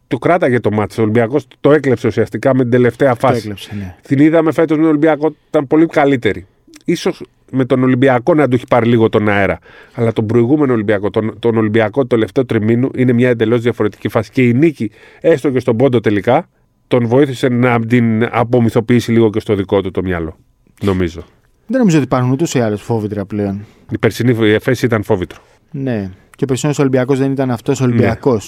Του 0.09 0.19
κράταγε 0.19 0.61
το 0.61 0.71
μάτι. 0.71 1.01
Ο 1.01 1.03
Ολυμπιακός 1.03 1.47
το 1.61 1.73
έκλεψε 1.73 2.07
ουσιαστικά 2.07 2.55
με 2.55 2.63
την 2.63 2.71
τελευταία 2.71 3.11
Το 3.11 3.17
φάση. 3.19 3.39
έκλεψε, 3.39 3.75
ναι. 3.75 3.95
Την 4.03 4.19
είδαμε 4.19 4.53
φέτος 4.53 4.77
με 4.77 4.83
τον 4.83 4.91
Ολυμπιακό, 4.91 5.35
ήταν 5.49 5.67
πολύ 5.67 5.87
καλύτερη. 5.87 6.47
Ίσως 6.85 7.23
με 7.51 7.65
τον 7.65 7.83
Ολυμπιακό 7.83 8.35
να 8.35 8.49
του 8.49 8.55
έχει 8.55 8.65
πάρει 8.69 8.87
λίγο 8.87 9.09
τον 9.09 9.29
αέρα. 9.29 9.59
Αλλά 9.95 10.13
τον 10.13 10.27
προηγούμενο 10.27 10.73
Ολυμπιακό, 10.73 11.11
τον, 11.11 11.37
τον 11.39 11.57
Ολυμπιακό 11.57 12.01
το 12.01 12.07
τελευταίο 12.07 12.47
τριμήνου, 12.47 12.91
είναι 12.97 13.13
μια 13.13 13.29
εντελώς 13.29 13.61
διαφορετική 13.61 14.09
φάση. 14.09 14.31
Και 14.31 14.43
η 14.49 14.53
νίκη, 14.53 14.91
έστω 15.21 15.51
και 15.51 15.59
στον 15.61 15.77
πόντο 15.77 16.01
τελικά, 16.01 16.49
τον 16.89 17.07
βοήθησε 17.07 17.49
να 17.49 17.81
την 17.87 18.29
απομυθοποιήσει 18.31 19.13
λίγο 19.13 19.31
και 19.31 19.41
στο 19.41 19.55
δικό 19.55 19.81
του 19.81 19.91
το 19.91 20.03
μυαλό. 20.03 20.37
Νομίζω. 20.83 21.21
Δεν 21.67 21.79
νομίζω 21.79 21.97
ότι 21.97 22.07
υπάρχουν 22.07 22.31
ούτως 22.31 22.55
ή 22.55 22.61
άλλως 22.61 22.83
φόβητρα 22.83 23.25
πλέον. 23.25 23.65
Η 23.91 23.99
περσινή 23.99 24.47
η 24.49 24.53
εφέση 24.53 24.85
ήταν 24.87 25.03
φόβητρο. 25.03 25.39
Ναι. 25.71 26.11
Και 26.39 26.45
ο 26.45 26.47
περσινός 26.47 26.73
Ολυμπιακός 26.79 27.19
δεν 27.19 27.31
ήταν 27.33 27.51
αυτός 27.51 27.81
Ολυμπιακός. 27.81 28.33
Ναι. 28.33 28.39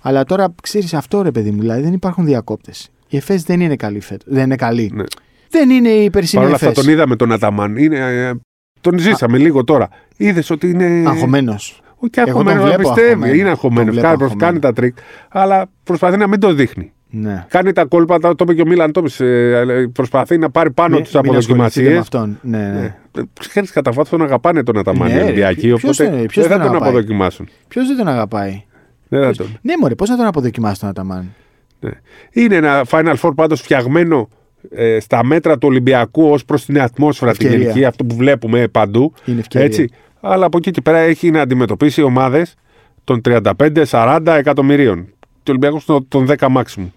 Αλλά 0.00 0.24
τώρα 0.24 0.54
ξέρεις 0.62 0.94
αυτό 0.94 1.22
ρε 1.22 1.30
παιδί 1.30 1.50
μου, 1.50 1.60
δηλαδή 1.60 1.82
δεν 1.82 1.92
υπάρχουν 1.92 2.24
διακόπτες. 2.24 2.88
Η 3.08 3.16
ΕΦΕΣ 3.16 3.42
δεν 3.42 3.60
είναι 3.60 3.76
καλή 3.76 4.00
φέτος. 4.00 4.32
Δεν 4.34 4.44
είναι 4.44 4.56
καλή. 4.56 4.90
Ναι. 4.94 5.04
Δεν 5.50 5.70
είναι 5.70 5.88
η 5.88 6.10
περσινή 6.10 6.40
Παρ' 6.42 6.44
όλα 6.46 6.54
αυτά 6.54 6.68
ΕΦΕΣ. 6.70 6.84
τον 6.84 6.92
είδαμε 6.92 7.16
τον 7.16 7.32
Αταμάν. 7.32 7.76
Είναι, 7.76 7.98
ε, 7.98 8.32
τον 8.80 8.98
ζήσαμε 8.98 9.38
λίγο 9.38 9.64
τώρα. 9.64 9.88
Είδες 10.16 10.50
ότι 10.50 10.68
είναι. 10.70 11.02
Αγχωμένος. 11.08 11.80
Όχι 11.96 12.10
Εγώ 12.14 12.26
τον 12.26 12.48
αγχωμένο, 12.48 12.62
βλέπω 12.62 12.78
πιστεύει. 12.82 13.08
αγχωμένο. 13.08 13.32
Είναι 13.34 13.42
Τον 13.42 13.50
αγχωμένο. 13.52 13.90
βλέπω 13.92 14.06
Κάνει, 14.06 14.22
αγχωμένο. 14.22 14.46
κάνει 14.46 14.58
τα 14.58 14.72
τρικ. 14.72 14.96
Αλλά 15.28 15.66
προσπαθεί 15.84 16.16
να 16.16 16.26
μην 16.28 16.40
το 16.40 16.52
δείχνει. 16.52 16.92
Ναι. 17.10 17.44
Κάνει 17.48 17.72
τα 17.72 17.84
κόλπα, 17.84 18.18
τα- 18.18 18.34
το 18.34 18.44
είπε 18.44 18.54
και 18.54 18.62
ο 18.62 18.66
Μίλαν 18.66 18.92
Τόμιτς, 18.92 19.20
ε, 19.20 19.90
Προσπαθεί 19.92 20.38
να 20.38 20.50
πάρει 20.50 20.70
πάνω 20.70 20.94
Μην- 20.94 21.04
τις 21.04 21.12
μην 21.12 21.20
ασχοληθείτε 21.20 21.56
αποδοκιμασίες. 21.56 21.90
με 21.92 21.98
αυτόν. 21.98 22.38
Ναι, 22.42 22.58
ναι. 22.80 22.94
Ξέρεις, 23.38 23.70
κατά 23.70 23.90
βάθος 23.90 24.08
τον 24.08 24.22
αγαπάνε 24.22 24.62
τον 24.62 24.78
Αταμάν 24.78 25.08
Ναι, 25.08 25.14
οι 25.14 25.16
ρε. 25.16 25.22
Ολυμπιακοί. 25.24 25.60
Ποιος 25.60 25.82
Οπότε 25.82 26.04
τον- 26.16 26.26
ποιος 26.26 26.46
δεν 26.46 26.56
θα 26.56 26.62
τον 26.62 26.66
τον 26.66 26.68
αγαπάει; 26.70 26.88
αποδοκιμάσουν. 26.88 27.48
Ποιος 27.68 27.86
δεν 27.86 27.96
τον 27.96 28.08
αγαπάει; 28.08 28.62
Δεν 29.08 29.22
θα 29.22 29.32
τον. 29.32 29.58
Ναι, 29.62 29.72
μωρέ, 29.80 29.94
πώς 29.94 30.08
να 30.08 30.16
τον 30.16 30.26
αποδοκιμάσει 30.26 30.80
τον 30.80 30.88
Αταμάν; 30.88 31.34
Ναι. 31.80 31.90
Είναι 32.32 32.54
ένα 32.56 32.84
Final 32.90 33.14
Four 33.22 33.30
πάντως 33.34 33.60
φτιαγμένο 33.60 34.28
ε, 34.70 35.00
στα 35.00 35.24
μέτρα 35.24 35.58
του 35.58 35.68
Ολυμπιακού 35.68 36.30
ως 36.30 36.44
προς 36.44 36.64
την 36.64 36.80
ατμόσφαιρα, 36.80 37.32
την 37.32 37.46
Ευκαιρία. 37.46 37.66
γενική, 37.66 37.84
αυτό 37.84 38.04
που 38.04 38.14
βλέπουμε 38.16 38.68
παντού. 38.68 39.12
Είναι 39.24 39.40
ευκαιρία. 39.40 39.66
Έτσι. 39.66 39.88
Αλλά 40.20 40.46
από 40.46 40.56
εκεί 40.58 40.70
και 40.70 40.80
πέρα 40.80 40.98
έχει 40.98 41.30
να 41.30 41.40
αντιμετωπίσει 41.40 42.02
ομάδες 42.02 42.54
των 43.04 43.20
35-40 43.20 44.36
εκατομμυρίων. 44.36 45.06
Και 45.48 45.54
ο 45.54 45.56
Ολυμπιακό 45.60 46.02
των 46.08 46.26
10 46.28 46.56
maximum. 46.56 46.88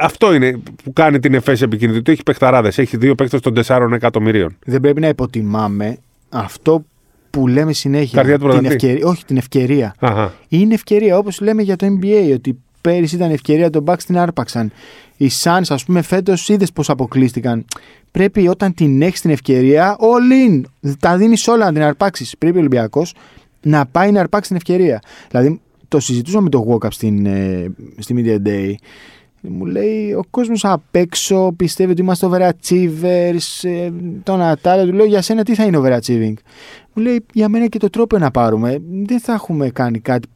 Αυτό 0.00 0.34
είναι 0.34 0.60
που 0.84 0.92
κάνει 0.92 1.18
την 1.18 1.34
ΕΦΕΣ 1.34 1.62
επικίνδυνη. 1.62 1.98
Ότι 1.98 2.12
έχει 2.12 2.22
παιχταράδες. 2.22 2.78
Έχει 2.78 2.96
δύο 2.96 3.14
παίχτε 3.14 3.38
των 3.38 3.54
4 3.66 3.92
εκατομμυρίων. 3.92 4.56
Δεν 4.64 4.80
πρέπει 4.80 5.00
να 5.00 5.08
υποτιμάμε 5.08 5.96
αυτό 6.28 6.84
που 7.30 7.46
λέμε 7.46 7.72
συνέχεια. 7.72 8.16
Καρδιά 8.16 8.38
του 8.38 8.40
την 8.40 8.50
πρωταθλητή. 8.50 8.86
ευκαιρία, 8.86 9.06
όχι, 9.06 9.24
την 9.24 9.36
ευκαιρία. 9.36 9.94
Αχα. 9.98 10.34
Είναι 10.48 10.74
ευκαιρία, 10.74 11.18
όπως 11.18 11.40
λέμε 11.40 11.62
για 11.62 11.76
το 11.76 11.86
NBA, 11.86 12.32
ότι 12.34 12.58
πέρυσι 12.80 13.14
ήταν 13.14 13.30
ευκαιρία, 13.30 13.70
τον 13.70 13.84
Bucks 13.86 14.02
την 14.06 14.18
άρπαξαν. 14.18 14.72
Οι 15.16 15.30
Suns, 15.42 15.62
ας 15.68 15.84
πούμε, 15.84 16.02
φέτος 16.02 16.48
είδες 16.48 16.72
πώς 16.72 16.90
αποκλείστηκαν. 16.90 17.64
Πρέπει 18.10 18.48
όταν 18.48 18.74
την 18.74 19.02
έχεις 19.02 19.20
την 19.20 19.30
ευκαιρία, 19.30 19.96
all 20.00 20.50
in. 20.50 20.62
Τα 20.98 21.16
δίνεις 21.16 21.48
όλα 21.48 21.64
να 21.64 21.72
την 21.72 21.82
αρπάξεις. 21.82 22.34
Πρέπει 22.38 22.56
ο 22.56 22.58
Ολυμπιακός 22.58 23.14
να 23.62 23.86
πάει 23.86 24.12
να 24.12 24.20
αρπάξει 24.20 24.48
την 24.48 24.56
ευκαιρία. 24.56 25.00
Δηλαδή, 25.30 25.60
το 25.90 26.00
συζητούσαμε 26.00 26.42
με 26.42 26.48
τον 26.48 26.64
Walkup 26.68 26.92
στην, 26.92 27.26
ε, 27.26 27.72
στη 27.98 28.14
Media 28.18 28.48
Day. 28.48 28.74
Μου 29.42 29.64
λέει 29.66 30.12
ο 30.12 30.22
κόσμος 30.30 30.64
απ' 30.64 30.94
έξω 30.96 31.52
πιστεύει 31.56 31.90
ότι 31.90 32.00
είμαστε 32.00 32.26
overachievers. 32.30 33.62
Ε, 33.68 33.90
τον 34.22 34.40
Ατάλα 34.42 34.84
του 34.86 34.92
λέω 34.92 35.04
για 35.06 35.22
σένα 35.22 35.42
τι 35.42 35.54
θα 35.54 35.64
είναι 35.64 35.78
overachieving; 35.82 36.32
Μου 36.94 37.02
λέει 37.02 37.24
για 37.32 37.48
μένα 37.48 37.66
και 37.66 37.78
το 37.78 37.90
τρόπο 37.90 38.18
να 38.18 38.30
πάρουμε. 38.30 38.78
Δεν 39.06 39.20
θα 39.20 39.32
έχουμε 39.32 39.68
κάνει 39.70 39.98
κάτι 40.00 40.28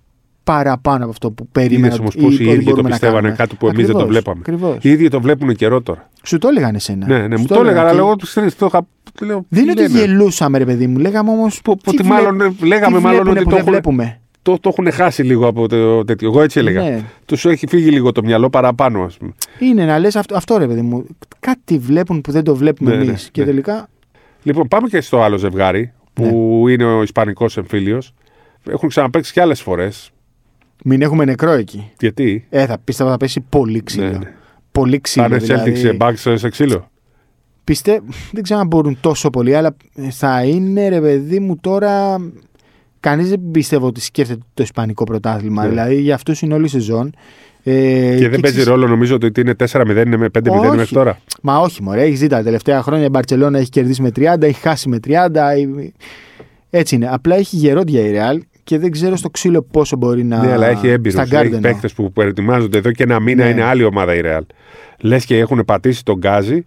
παραπάνω 0.44 1.02
από 1.02 1.10
αυτό 1.10 1.30
που 1.30 1.48
περίμενα. 1.52 1.94
Είδε 1.94 2.02
όμω 2.02 2.08
ή 2.14 2.20
πώ 2.20 2.26
οι 2.30 2.36
που 2.36 2.42
ίδιοι 2.42 2.56
το 2.56 2.62
μπορούμε 2.62 2.82
να 2.82 2.88
πιστεύανε 2.88 3.16
κάνουμε. 3.20 3.36
κάτι 3.36 3.54
που 3.54 3.66
εμείς 3.68 3.86
δεν 3.86 3.94
το 3.94 4.02
Ακριβώς, 4.02 4.10
βλέπαμε. 4.22 4.40
ακριβώς. 4.40 4.76
Οι 4.84 4.90
ίδιοι 4.90 5.08
το 5.08 5.20
βλέπουν 5.20 5.54
καιρό 5.54 5.82
τώρα. 5.82 6.10
Σου 6.22 6.38
το 6.38 6.48
έλεγαν 6.48 6.74
εσένα. 6.74 7.06
Ναι, 7.06 7.26
ναι, 7.28 7.36
Σου 7.36 7.40
μου 7.42 7.46
το 7.48 7.54
έλεγα, 7.54 7.68
έλεγαν 7.70 7.86
αλλά 7.86 7.98
και- 8.00 8.04
εγώ 8.06 8.16
του 8.16 8.26
ξέρεις, 8.26 8.56
το 8.56 8.66
είχα. 8.66 8.86
του 9.14 9.24
Λέω, 9.24 9.44
Δεν 9.48 9.62
είναι 9.62 9.74
τι 9.74 9.82
ότι 9.82 9.92
λένε. 9.92 10.04
γελούσαμε, 10.04 10.58
ρε 10.58 10.64
παιδί 10.64 10.86
μου. 10.86 10.98
Λέγαμε 10.98 11.30
όμως. 11.30 11.60
Που- 11.62 11.76
που 11.76 11.82
ότι 11.94 12.04
μάλλον, 12.04 12.40
ε, 12.40 12.54
λέγαμε 12.64 12.98
μάλλον 12.98 13.28
ότι 13.28 13.38
το 13.38 13.50
δεν 13.50 13.58
έχουν- 13.58 13.70
βλέπουμε. 13.70 14.18
Το, 14.44 14.58
το 14.58 14.68
έχουν 14.68 14.90
χάσει 14.92 15.22
λίγο 15.22 15.46
από 15.46 15.68
το 15.68 16.04
τέτοιο. 16.04 16.28
Εγώ 16.28 16.42
έτσι 16.42 16.58
έλεγα. 16.58 16.82
Ναι. 16.82 17.04
Τους 17.24 17.44
έχει 17.44 17.66
φύγει 17.66 17.90
λίγο 17.90 18.12
το 18.12 18.22
μυαλό 18.22 18.50
παραπάνω, 18.50 19.02
ας 19.04 19.16
πούμε. 19.16 19.32
Είναι 19.58 19.84
να 19.84 19.98
λες 19.98 20.16
αυτό, 20.16 20.36
αυτό, 20.36 20.56
ρε 20.56 20.66
παιδί 20.66 20.82
μου. 20.82 21.06
Κάτι 21.40 21.78
βλέπουν 21.78 22.20
που 22.20 22.30
δεν 22.32 22.44
το 22.44 22.56
βλέπουμε 22.56 22.90
Ναι, 22.90 22.96
εμείς. 22.96 23.08
ναι, 23.22 23.28
Και 23.32 23.40
ναι. 23.40 23.46
τελικά. 23.46 23.88
Λοιπόν, 24.42 24.68
πάμε 24.68 24.88
και 24.88 25.00
στο 25.00 25.22
άλλο 25.22 25.36
ζευγάρι 25.36 25.92
που 26.12 26.24
Ναι. 26.66 26.72
είναι 26.72 26.84
ο 26.84 27.02
Ισπανικός 27.02 27.56
εμφύλιος. 27.56 28.14
Έχουν 28.70 28.88
ξαναπέξει 28.88 29.32
κι 29.32 29.40
άλλες 29.40 29.62
φορές. 29.62 30.10
Μην 30.84 31.02
έχουμε 31.02 31.24
νεκρό 31.24 31.50
εκεί. 31.50 31.90
Γιατί; 32.00 32.46
Ε, 32.50 32.66
θα 32.66 32.78
πίστευα 32.84 33.10
θα 33.10 33.16
πέσει 33.16 33.40
πολύ 33.48 33.82
ξύλο. 33.82 34.04
Ναι, 34.10 34.18
ναι. 34.18 34.32
Πολύ 34.72 35.00
ξύλο. 35.00 35.24
Πάνε 35.28 35.36
δηλαδή. 35.38 35.72
Celtics 35.72 35.78
σε 35.78 35.96
Bucks 36.00 36.34
σε 36.38 36.48
ξύλο. 36.48 36.90
Πιστε... 37.64 38.00
Δεν 38.32 38.42
ξέρω 38.42 38.60
αν 38.60 38.66
μπορούν 38.66 38.96
τόσο 39.00 39.30
πολύ, 39.30 39.54
αλλά 39.56 39.76
θα 40.10 40.42
είναι 40.44 40.88
ρε 40.88 41.00
παιδί 41.00 41.40
μου 41.40 41.56
τώρα. 41.60 42.16
Κανείς 43.04 43.28
δεν 43.28 43.40
πιστεύω 43.50 43.86
ότι 43.86 44.00
σκέφτεται 44.00 44.40
το 44.54 44.62
Ισπανικό 44.62 45.04
πρωτάθλημα. 45.04 45.62
Ναι. 45.62 45.68
Δηλαδή 45.68 46.00
για 46.00 46.14
αυτούς 46.14 46.42
είναι 46.42 46.54
όλη 46.54 46.64
η 46.64 46.68
σεζόν. 46.68 47.12
Ε, 47.62 47.72
Και 47.72 48.28
δεν 48.28 48.40
παίζει 48.40 48.40
ξέρεις- 48.40 48.64
ρόλο, 48.66 48.86
νομίζω 48.86 49.14
ότι 49.14 49.40
είναι 49.40 49.54
4-0, 49.54 50.02
είναι 50.06 50.16
με 50.16 50.28
5-0 50.28 50.68
Όχι. 50.68 50.76
μέχρι 50.76 50.94
τώρα. 50.94 51.18
Μα 51.42 51.58
όχι, 51.58 51.82
μωρέ, 51.82 52.02
έχεις 52.02 52.20
δει 52.20 52.26
τα 52.26 52.42
τελευταία 52.42 52.82
χρόνια 52.82 53.04
η 53.06 53.08
Μπαρσελόνα 53.08 53.58
έχει 53.58 53.68
κερδίσει 53.68 54.02
με 54.02 54.10
30, 54.10 54.46
έχει 54.46 54.60
χάσει 54.60 54.88
με 54.88 54.98
30. 54.98 55.56
η- 55.56 55.92
Έτσι 56.70 56.94
είναι. 56.94 57.08
Απλά 57.10 57.36
έχει 57.36 57.56
γερόντια 57.56 58.00
η 58.00 58.10
Ρεάλ 58.10 58.42
και 58.64 58.78
δεν 58.78 58.90
ξέρω 58.90 59.16
στο 59.16 59.30
ξύλο 59.30 59.62
πόσο 59.62 59.96
μπορεί 59.96 60.24
να. 60.24 60.38
Ναι, 60.44 60.52
αλλά 60.52 60.66
έχει 60.66 60.88
έμπειρους. 60.88 61.12
Στα 61.12 61.22
Έχει 61.22 61.30
Γκάρντεν. 61.30 61.60
παίκτες 61.60 61.92
που 61.92 62.12
προετοιμάζονται 62.12 62.78
εδώ 62.78 62.90
και 62.92 63.02
ένα 63.02 63.20
μήνα 63.20 63.44
Ναι. 63.44 63.50
είναι 63.50 63.62
άλλη 63.62 63.84
ομάδα 63.84 64.14
η 64.14 64.20
Real. 64.24 64.40
Λες 65.00 65.24
και 65.24 65.38
έχουν 65.38 65.64
πατήσει 65.64 66.04
το 66.04 66.16
γκάζι 66.18 66.64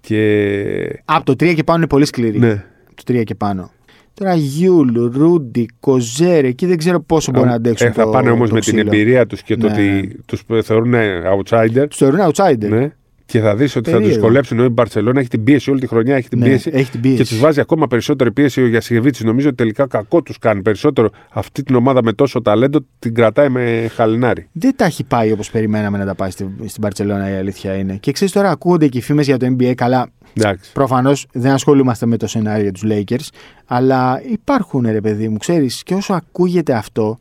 και. 0.00 1.02
Από 1.04 1.24
το 1.24 1.32
3 1.36 1.54
και 1.54 1.64
πάνω 1.64 1.78
είναι 1.78 1.88
πολύ 1.88 2.04
σκληρή. 2.06 2.38
Ναι. 2.38 2.64
Το 2.94 3.02
3 3.12 3.22
και 3.24 3.34
πάνω. 3.34 3.70
Τώρα 4.18 4.34
Γιουλ, 4.34 5.10
Ρούντι, 5.12 5.68
Κοζέρ, 5.80 6.44
εκεί 6.44 6.66
δεν 6.66 6.76
ξέρω 6.76 7.00
πόσο 7.00 7.32
μπορεί 7.32 7.46
να 7.46 7.54
αντέξουν. 7.54 7.86
Ε, 7.86 7.90
θα 7.92 8.02
το- 8.04 8.10
πάνε 8.10 8.30
όμως 8.30 8.48
το 8.48 8.54
με 8.54 8.60
την 8.60 8.74
ξύλο. 8.74 8.90
εμπειρία 8.94 9.26
τους 9.26 9.42
και 9.42 9.56
το 9.56 9.66
Ναι. 9.66 9.72
ότι 9.72 10.16
τους 10.26 10.42
θεωρούν 10.62 10.94
outsider. 11.34 11.84
Τους 11.88 11.96
θεωρούν 11.98 12.20
outsider. 12.32 12.68
Ναι. 12.68 12.92
Και 13.30 13.40
θα 13.40 13.56
δεις 13.56 13.76
ότι 13.76 13.90
θα 13.90 13.96
τους 13.96 14.06
Περίεργο. 14.06 14.14
δυσκολέψουν. 14.14 14.58
Η 14.58 14.68
Μπαρσελόνα 14.68 15.20
έχει 15.20 15.28
την 15.28 15.44
πίεση 15.44 15.70
όλη 15.70 15.80
τη 15.80 15.86
χρονιά. 15.86 16.16
Έχει 16.16 16.28
την 16.28 16.38
Ναι, 16.38 16.44
πίεση. 16.44 16.70
έχει 16.72 16.90
την 16.90 17.00
πίεση. 17.00 17.16
Και 17.16 17.24
τους 17.24 17.38
βάζει 17.38 17.60
ακόμα 17.60 17.86
περισσότερη 17.86 18.32
πίεση 18.32 18.62
ο 18.62 18.66
Γιασιγεβίτη. 18.66 19.24
Νομίζω 19.24 19.46
ότι 19.48 19.56
τελικά 19.56 19.86
κακό 19.86 20.22
τους 20.22 20.38
κάνει 20.38 20.62
περισσότερο 20.62 21.10
αυτή 21.30 21.62
την 21.62 21.74
ομάδα 21.74 22.02
με 22.02 22.12
τόσο 22.12 22.42
ταλέντο. 22.42 22.80
Την 22.98 23.14
κρατάει 23.14 23.48
με 23.48 23.90
χαλινάρι. 23.94 24.48
Δεν 24.52 24.72
τα 24.76 24.84
έχει 24.84 25.04
πάει 25.04 25.32
όπως 25.32 25.50
περιμέναμε 25.50 25.98
να 25.98 26.04
τα 26.04 26.14
πάει 26.14 26.30
στη- 26.30 26.54
στην 26.66 26.82
Παρσελόνα, 26.82 27.30
η 27.30 27.36
αλήθεια 27.36 27.74
είναι. 27.74 27.96
Και 27.96 28.12
ξέρεις 28.12 28.32
τώρα, 28.34 28.50
ακούγονται 28.50 28.88
και 28.88 28.98
οι 28.98 29.00
φήμες 29.00 29.26
για 29.26 29.36
το 29.36 29.46
NBA. 29.58 29.74
Καλά, 29.74 30.08
Εντάξει. 30.34 30.72
προφανώς 30.72 31.26
δεν 31.32 31.52
ασχολούμαστε 31.52 32.06
με 32.06 32.16
το 32.16 32.26
σενάριο 32.26 32.62
για 32.62 32.72
τους 32.72 32.82
Lakers. 32.86 33.28
Αλλά 33.66 34.22
υπάρχουν, 34.32 34.82
ρε 34.90 35.00
παιδί 35.00 35.28
μου, 35.28 35.36
ξέρεις, 35.36 35.82
και 35.82 35.94
όσο 35.94 36.12
ακούγεται 36.14 36.72
αυτό, 36.72 37.18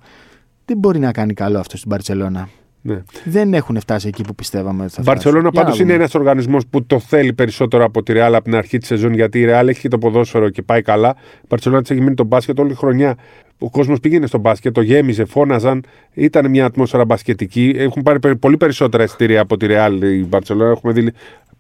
δεν 0.65 0.77
μπορεί 0.77 0.99
να 0.99 1.11
κάνει 1.11 1.33
καλό 1.33 1.59
αυτό 1.59 1.77
στην 1.77 1.89
Παρσελόνα. 1.89 2.49
Ναι. 2.81 3.03
Δεν 3.25 3.53
έχουν 3.53 3.79
φτάσει 3.79 4.07
εκεί 4.07 4.23
που 4.23 4.35
πιστεύαμε 4.35 4.83
ότι 4.83 4.93
θα 4.93 5.01
Η 5.01 5.03
φτάσουν. 5.03 5.13
Μπαρσελόνα 5.13 5.49
Για 5.49 5.59
να 5.59 5.65
πάντω 5.65 5.75
είναι 5.75 5.83
δούμε. 5.85 5.93
ένας 5.97 6.15
οργανισμός 6.15 6.67
που 6.67 6.85
το 6.85 6.99
θέλει 6.99 7.33
περισσότερο 7.33 7.83
από 7.83 8.03
τη 8.03 8.13
Ρεάλ 8.13 8.35
από 8.35 8.43
την 8.43 8.55
αρχή 8.55 8.77
της 8.77 8.87
σεζόν 8.87 9.13
γιατί 9.13 9.39
η 9.39 9.45
Ρεάλ 9.45 9.67
έχει 9.67 9.79
και 9.79 9.87
το 9.87 9.97
ποδόσφαιρο 9.97 10.49
και 10.49 10.61
πάει 10.61 10.81
καλά. 10.81 11.15
Η 11.41 11.45
Μπαρσελόνα 11.49 11.81
της 11.81 11.91
έχει 11.91 12.01
μείνει 12.01 12.15
το 12.15 12.23
μπάσκετ 12.23 12.59
όλη 12.59 12.69
τη 12.69 12.75
χρονιά. 12.75 13.15
Ο 13.59 13.69
κόσμος 13.69 13.99
πήγαινε 13.99 14.27
στο 14.27 14.37
μπάσκετ, 14.37 14.73
το 14.73 14.81
γέμιζε, 14.81 15.25
φώναζαν. 15.25 15.83
Ήταν 16.13 16.49
μια 16.49 16.65
ατμόσφαιρα 16.65 17.05
μπασκετική. 17.05 17.73
Έχουν 17.77 18.01
πάρει 18.03 18.19
περι- 18.19 18.37
πολύ 18.37 18.57
περισσότερα 18.57 19.03
εισιτήρια 19.03 19.41
από 19.41 19.57
τη 19.57 19.65
Ρεάλ 19.65 20.01
η 20.01 20.25
Μπαρσελόνα. 20.29 20.71
Έχουμε 20.71 20.93
δει 20.93 21.11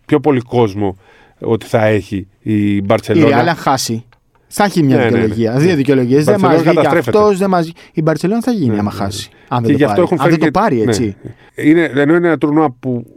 πιο 0.05 0.19
πολύ 0.19 0.39
κόσμο 0.41 0.97
ότι 1.39 1.65
θα 1.65 1.85
έχει 1.85 2.27
η 2.41 2.75
Η 2.75 2.81
Μπαρσελόνα. 2.85 3.27
Ρεάλ 3.29 3.47
αν 3.47 3.55
χάσει. 3.55 4.05
Θα 4.47 4.63
έχει 4.63 4.83
μια 4.83 4.95
Ναι, 4.97 5.03
ναι, 5.03 5.09
ναι. 5.09 5.15
δικαιολογία. 5.17 5.51
Ναι. 5.53 5.59
Δύο 5.59 5.75
δικαιολογίες. 5.75 6.21
Η 6.21 6.23
Δεν 6.23 6.35
μα 6.39 6.47
Μπαρσελόνα 6.47 6.71
βγει 6.71 6.79
και 6.79 6.85
καταστρέφεται. 6.87 7.17
αυτός, 7.17 7.37
δεν 7.37 7.49
μας 7.49 7.71
Η 7.93 8.01
Μπαρσελόνα 8.01 8.41
θα 8.41 8.51
γίνει 8.51 8.73
Ναι, 8.73 8.79
άμα 8.79 8.91
ναι, 8.93 8.97
χάσει. 8.99 9.29
Αν 9.47 9.61
Και 9.61 9.67
δεν 9.67 9.75
γι' 9.75 9.83
το 9.83 9.89
αυτό 9.89 10.01
πάρει. 10.01 10.13
έχουν 10.13 10.17
Αν 10.17 10.23
φέρει 10.23 10.29
δεν 10.29 10.39
το 10.39 10.45
και- 10.45 10.51
πάρει, 10.51 10.75
ναι. 10.75 10.83
έτσι. 10.91 11.15
Είναι, 11.55 11.91
ενώ 12.01 12.15
είναι 12.15 12.27
ένα 12.27 12.37
τουρνουά 12.37 12.71
που 12.79 13.15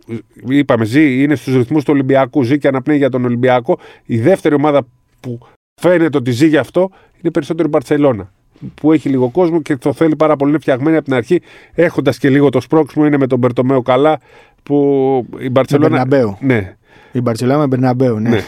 είπαμε, 0.49 0.85
ζει, 0.85 1.23
είναι 1.23 1.35
στους 1.35 1.55
ρυθμούς 1.55 1.85
του 1.85 1.91
Ολυμπιακού, 1.95 2.43
ζει 2.43 2.59
και 2.59 2.69
αναπνέει 2.69 2.97
για 2.97 3.09
τον 3.11 3.25
Ολυμπιακό. 3.25 3.79
Η 4.05 4.19
δεύτερη 4.19 4.55
ομάδα 4.55 4.83
που 5.21 5.39
φαίνεται 5.81 6.17
ότι 6.17 6.31
ζει 6.31 6.47
γι' 6.47 6.57
αυτό 6.57 6.91
είναι 7.23 7.33
περισσότερο 7.33 7.67
η 7.67 7.71
Μπαρσελόνα. 7.71 8.33
Που 8.75 8.93
έχει 8.93 9.09
λίγο 9.09 9.29
κόσμο 9.29 9.63
και 9.63 9.77
το 9.77 9.93
θέλει 9.93 10.17
πάρα 10.17 10.37
πολύ. 10.37 10.51
Είναι 10.51 10.61
φτιαγμένη 10.61 10.97
από 10.97 11.05
την 11.05 11.15
αρχή, 11.15 11.41
έχοντας 11.75 12.19
και 12.19 12.29
λίγο 12.31 12.49
το 12.49 12.61
σπρώξιμο, 12.61 13.07
είναι 13.07 13.17
με 13.19 13.27
τον 13.27 13.39
Μπερτομέο 13.39 13.83
καλά. 13.83 14.21
που 14.63 15.27
η 15.39 15.51
Μπαρσελόνα. 15.51 15.89
Μπερναμπέου. 15.89 16.37
Ναι, 16.41 16.77
Η 17.13 17.21
Μπαρσελόνα 17.21 17.59
με 17.59 17.67
Μπερναμπέου, 17.67 18.19
ναι. 18.19 18.29
ναι. 18.29 18.43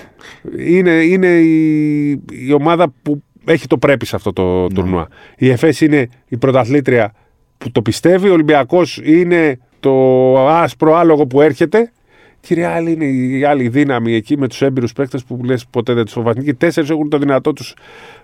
Είναι, 0.57 0.91
είναι 0.91 1.27
η, 1.27 2.11
η 2.31 2.53
ομάδα 2.53 2.93
που 3.03 3.23
έχει 3.45 3.67
το 3.67 3.79
πρέπει 3.79 4.07
σε 4.07 4.17
αυτό 4.17 4.33
το 4.33 4.67
τουρνουά. 4.67 5.09
Η 5.37 5.51
ΕΦΕΣ 5.51 5.81
είναι 5.81 6.09
η 6.29 6.37
πρωταθλήτρια 6.37 7.13
που 7.59 7.71
το 7.71 7.83
πιστεύει. 7.83 8.29
Ο 8.29 8.33
Ολυμπιακός 8.33 9.01
είναι 9.05 9.59
το 9.81 10.49
άσπρο 10.49 10.95
άλογο 10.95 11.27
που 11.27 11.41
έρχεται. 11.41 11.93
Και 12.41 12.55
η 12.55 12.57
Real 12.61 12.89
είναι 12.89 13.05
η 13.05 13.45
άλλη 13.45 13.69
δύναμη 13.69 14.15
εκεί 14.15 14.39
με 14.39 14.49
τους 14.49 14.63
έμπειρους 14.63 14.93
παίκτες 14.93 15.25
που 15.25 15.41
λες 15.45 15.67
ποτέ 15.71 15.93
δεν 15.93 16.05
τους 16.05 16.13
φοβάται. 16.13 16.43
Και 16.43 16.51
οι 16.51 16.55
τέσσερις 16.55 16.91
έχουν 16.91 17.09
το 17.09 17.19
δυνατό 17.19 17.53
τους 17.53 17.75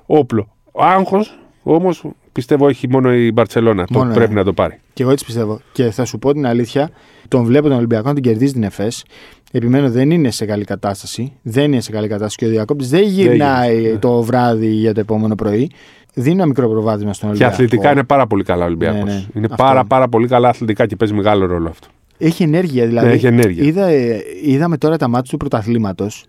όπλο. 0.06 0.56
Ο 0.72 0.84
άγχος 0.84 1.38
όμως 1.62 2.04
πιστεύω 2.32 2.68
έχει 2.68 2.88
μόνο 2.88 3.14
η 3.14 3.32
Μπαρσελόνα. 3.32 3.86
Το 3.86 3.98
Μόνο, 3.98 4.14
πρέπει 4.14 4.32
ναι. 4.32 4.38
να 4.38 4.44
το 4.44 4.52
πάρει. 4.52 4.80
Και 4.92 5.02
εγώ 5.02 5.12
έτσι 5.12 5.24
πιστεύω. 5.24 5.60
Και 5.72 5.90
θα 5.90 6.04
σου 6.04 6.18
πω 6.18 6.32
την 6.32 6.46
αλήθεια, 6.46 6.90
τον 7.28 7.44
βλέπω 7.44 7.68
τον 7.68 7.76
Ολυμπιακό 7.76 8.08
να 8.08 8.14
την 8.14 8.22
κερδίζει 8.22 8.52
την 8.52 8.62
ΕΦΕΣ. 8.62 9.04
Επιμένω 9.52 9.90
δεν 9.90 10.10
είναι 10.10 10.30
σε 10.30 10.44
καλή 10.44 10.64
κατάσταση. 10.64 11.32
Δεν 11.42 11.72
είναι 11.72 11.80
σε 11.80 11.90
καλή 11.90 12.08
κατάσταση 12.08 12.36
και 12.36 12.44
ο 12.44 12.48
Διακόπτης 12.48 12.88
δεν 12.88 13.02
γυρνάει 13.02 13.72
γυρνάει, 13.72 13.92
ναι. 13.92 13.98
το 13.98 14.22
βράδυ 14.22 14.66
για 14.66 14.94
το 14.94 15.00
επόμενο 15.00 15.34
πρωί. 15.34 15.70
Δίνει 16.14 16.34
ένα 16.34 16.46
μικρό 16.46 16.68
προβάδισμα 16.68 17.12
στον 17.12 17.28
Και 17.28 17.34
Ολυμπιακό. 17.34 17.54
αθλητικά 17.54 17.92
είναι 17.92 18.04
πάρα 18.04 18.26
πολύ 18.26 18.42
καλά 18.44 18.62
ο 18.62 18.66
Ολυμπιακός. 18.66 19.04
Ναι, 19.04 19.12
ναι. 19.12 19.24
Είναι 19.34 19.46
Αυτό. 19.50 19.62
πάρα, 19.62 19.84
πάρα 19.84 20.08
πολύ 20.08 20.28
καλά 20.28 20.48
αθλητικά 20.48 20.86
και 20.86 20.96
παίζει 20.96 21.14
μεγάλο 21.14 21.46
ρόλο 21.46 21.68
αυτό. 21.68 21.88
Έχει 22.18 22.42
ενέργεια 22.42 22.86
δηλαδή. 22.86 23.06
Ναι, 23.06 23.12
έχει 23.12 23.26
ενέργεια. 23.26 23.64
Είδα, 23.64 23.86
ε, 23.86 24.22
είδαμε 24.44 24.76
τώρα 24.76 24.96
τα 24.96 25.08
μάτια 25.08 25.30
του 25.30 25.36
πρωταθλήματος. 25.36 26.24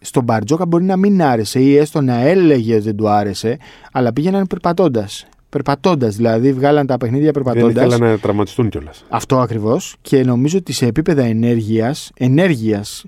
Στον 0.00 0.24
Μπαρτζόκα 0.24 0.66
μπορεί 0.66 0.84
να 0.84 0.96
μην 0.96 1.22
άρεσε 1.22 1.60
ή 1.60 1.76
έστω 1.76 2.00
να 2.00 2.20
έλεγε 2.20 2.74
ότι 2.74 2.84
δεν 2.84 2.96
του 2.96 3.08
άρεσε, 3.08 3.56
αλλά 3.92 4.12
πήγαιναν 4.12 4.46
περπατώντας. 4.46 5.26
Περπατώντας, 5.54 6.16
δηλαδή 6.16 6.52
βγάλαν 6.52 6.86
τα 6.86 6.96
παιχνίδια 6.96 7.30
Δεν 7.32 7.42
περπατώντας. 7.42 7.86
ήθελα 7.86 8.10
να 8.10 8.18
τραυματιστούν 8.18 8.68
κιόλας. 8.68 9.04
Αυτό 9.08 9.40
ακριβώς. 9.40 9.96
Και 10.00 10.24
νομίζω 10.24 10.58
ότι 10.58 10.72
σε 10.72 10.86
επίπεδα 10.86 11.22
ενέργειας, 11.22 12.10
ενέργειας, 12.16 13.04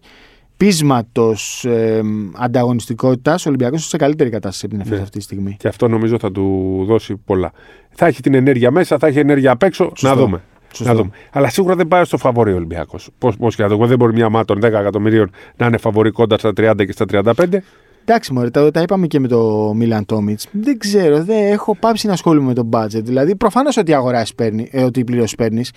πείσματος, 0.56 1.64
ε, 1.64 2.00
ανταγωνιστικότητας, 2.36 3.46
ο 3.46 3.48
Ολυμπιακός 3.48 3.78
είναι 3.78 3.88
σε 3.88 3.96
καλύτερη 3.96 4.30
κατάσταση 4.30 4.66
από 4.66 4.74
την 4.74 4.82
ΕΦΕΣ 4.84 4.96
Ναι. 4.98 5.02
αυτή 5.04 5.18
τη 5.18 5.24
στιγμή. 5.24 5.56
Και 5.58 5.68
αυτό 5.68 5.88
νομίζω 5.88 6.18
θα 6.18 6.32
του 6.32 6.84
δώσει 6.86 7.16
πολλά. 7.24 7.52
Θα 7.90 8.06
έχει 8.06 8.22
την 8.22 8.34
ενέργεια 8.34 8.70
μέσα, 8.70 8.98
θα 8.98 9.06
έχει 9.06 9.18
ενέργεια 9.18 9.50
απ' 9.50 9.62
έξω. 9.62 9.84
Σωστό. 9.84 10.08
Να 10.08 10.14
δούμε. 10.14 10.42
Σωστό. 10.72 10.92
Να 10.92 10.98
δούμε. 10.98 11.10
Αλλά 11.32 11.48
σίγουρα 11.48 11.74
δεν 11.76 11.88
πάει 11.88 12.04
στο 12.04 12.16
φαβορή 12.16 12.52
ο 12.52 12.56
Ολυμπιακός. 12.56 13.08
Πώς 13.38 13.54
και 13.56 13.62
να 13.62 13.68
το 13.68 13.76
πω, 13.78 13.86
δεν 13.86 13.98
μπορεί 13.98 14.12
μια 14.12 14.26
ομάδα 14.26 14.44
των 14.44 14.60
10 14.60 14.78
εκατομμυρίων 14.78 15.30
να 15.56 15.66
είναι 15.66 15.76
φαβορή 15.76 16.10
κοντά 16.10 16.38
στα 16.38 16.52
30 16.56 16.84
και 16.86 16.92
στα 16.92 17.04
35. 17.06 17.62
Εντάξει, 18.08 18.32
μωρέ, 18.32 18.50
τα, 18.50 18.70
τα 18.70 18.80
είπαμε 18.80 19.06
και 19.06 19.20
με 19.20 19.28
το 19.28 19.72
Μίλαν 19.76 20.04
Τόμιτ. 20.04 20.40
Δεν 20.50 20.78
ξέρω, 20.78 21.22
δεν 21.25 21.52
έχω 21.52 21.76
πάψει 21.76 22.06
να 22.06 22.12
ασχολούμαι 22.12 22.46
με 22.46 22.54
το 22.54 22.68
budget. 22.72 23.02
Δηλαδή, 23.04 23.36
προφανώς 23.36 23.76
ότι 23.76 23.94
αγοράσει 23.94 24.34
παίρνει, 24.34 24.68
ε, 24.70 24.82
ότι 24.82 25.04
πληρώσει 25.04 25.34
παίρνεις. 25.34 25.70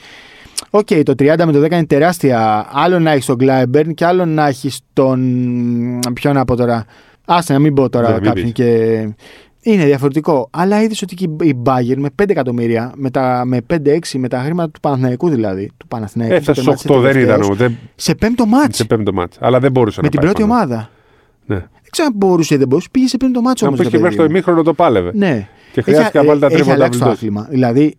Οκ, 0.69 0.87
το 1.03 1.13
30 1.19 1.45
με 1.45 1.51
το 1.51 1.59
10 1.59 1.71
είναι 1.71 1.85
τεράστια. 1.85 2.67
Άλλο 2.71 2.99
να 2.99 3.11
έχεις 3.11 3.25
τον 3.25 3.35
Κλάιμπερν 3.35 3.93
και 3.93 4.05
άλλο 4.05 4.25
να 4.25 4.47
έχεις 4.47 4.79
τον. 4.93 5.19
Ποιον 6.13 6.33
να 6.33 6.45
πω 6.45 6.55
τώρα. 6.55 6.85
Άστε 7.25 7.53
να 7.53 7.59
μην 7.59 7.73
πω 7.73 7.89
τώρα 7.89 8.07
Ναι, 8.07 8.13
μην 8.13 8.23
κάποιον 8.23 8.43
πεις. 8.45 8.53
και. 8.53 9.09
Είναι 9.61 9.85
διαφορετικό. 9.85 10.47
Αλλά 10.51 10.81
είδες 10.83 11.01
ότι 11.01 11.15
και 11.15 11.23
η 11.43 11.61
Bayern 11.65 11.95
με 11.97 12.09
5 12.21 12.29
εκατομμύρια, 12.29 12.91
με, 12.95 13.09
τα, 13.09 13.43
με 13.45 13.57
5-6, 13.73 13.99
με 14.17 14.27
τα 14.27 14.39
χρήματα 14.39 14.69
του 14.71 14.79
Παναθηναϊκού 14.79 15.29
δηλαδή. 15.29 15.71
Του 15.77 15.87
Παναθηναϊκού. 15.87 16.33
Έφτασε 16.35 16.61
που 16.61 16.77
στου 16.77 16.87
τερμάτισε 16.87 17.09
8, 17.09 17.13
δεν 17.13 17.21
ήταν 17.23 17.39
τελευταίος, 17.39 17.45
όμως, 17.45 17.57
δεν, 17.57 17.77
Σε 17.95 18.15
πέμπτο 18.15 18.45
ματς. 18.45 18.77
σε 18.77 18.85
πέμπτο 18.85 19.13
ματς. 19.13 19.37
Αλλά 19.41 19.59
δεν 19.59 19.71
μπορούσε 19.71 19.99
Με 20.01 20.05
να 20.07 20.11
την 20.11 20.19
πάει 20.19 20.29
πρώτη 20.29 20.47
πάνω. 20.47 20.53
ομάδα. 20.61 20.89
Ναι. 21.45 21.65
Δεν 21.91 21.91
ξέρω 21.91 22.07
αν 22.07 22.13
μπορούσε 22.15 22.53
ή 22.53 22.57
δεν 22.57 22.67
μπορούσε. 22.67 22.87
Πήγε 22.91 23.07
σε 23.07 23.17
πέμπτο 23.17 23.41
ματς 23.41 23.65
Να 23.65 23.71
όμως. 23.71 23.83
πει 23.85 23.91
και 23.91 23.99
μέχρι 23.99 24.15
το 24.17 24.23
ημίχρονο 24.23 24.61
το 24.63 24.73
πάλευε. 24.73 25.11
Ναι. 25.13 25.47
Και 25.71 25.81
χρειάστηκε 25.81 26.17
να 26.17 26.23
βάλει 26.25 26.39
τα 26.39 26.45
έχει 26.45 26.55
τρίποτα 26.55 26.75
αλλάξει 26.75 26.99
το 26.99 27.05
Βιλντόζα. 27.05 27.17
άθλημα. 27.23 27.47
Δηλαδή, 27.49 27.95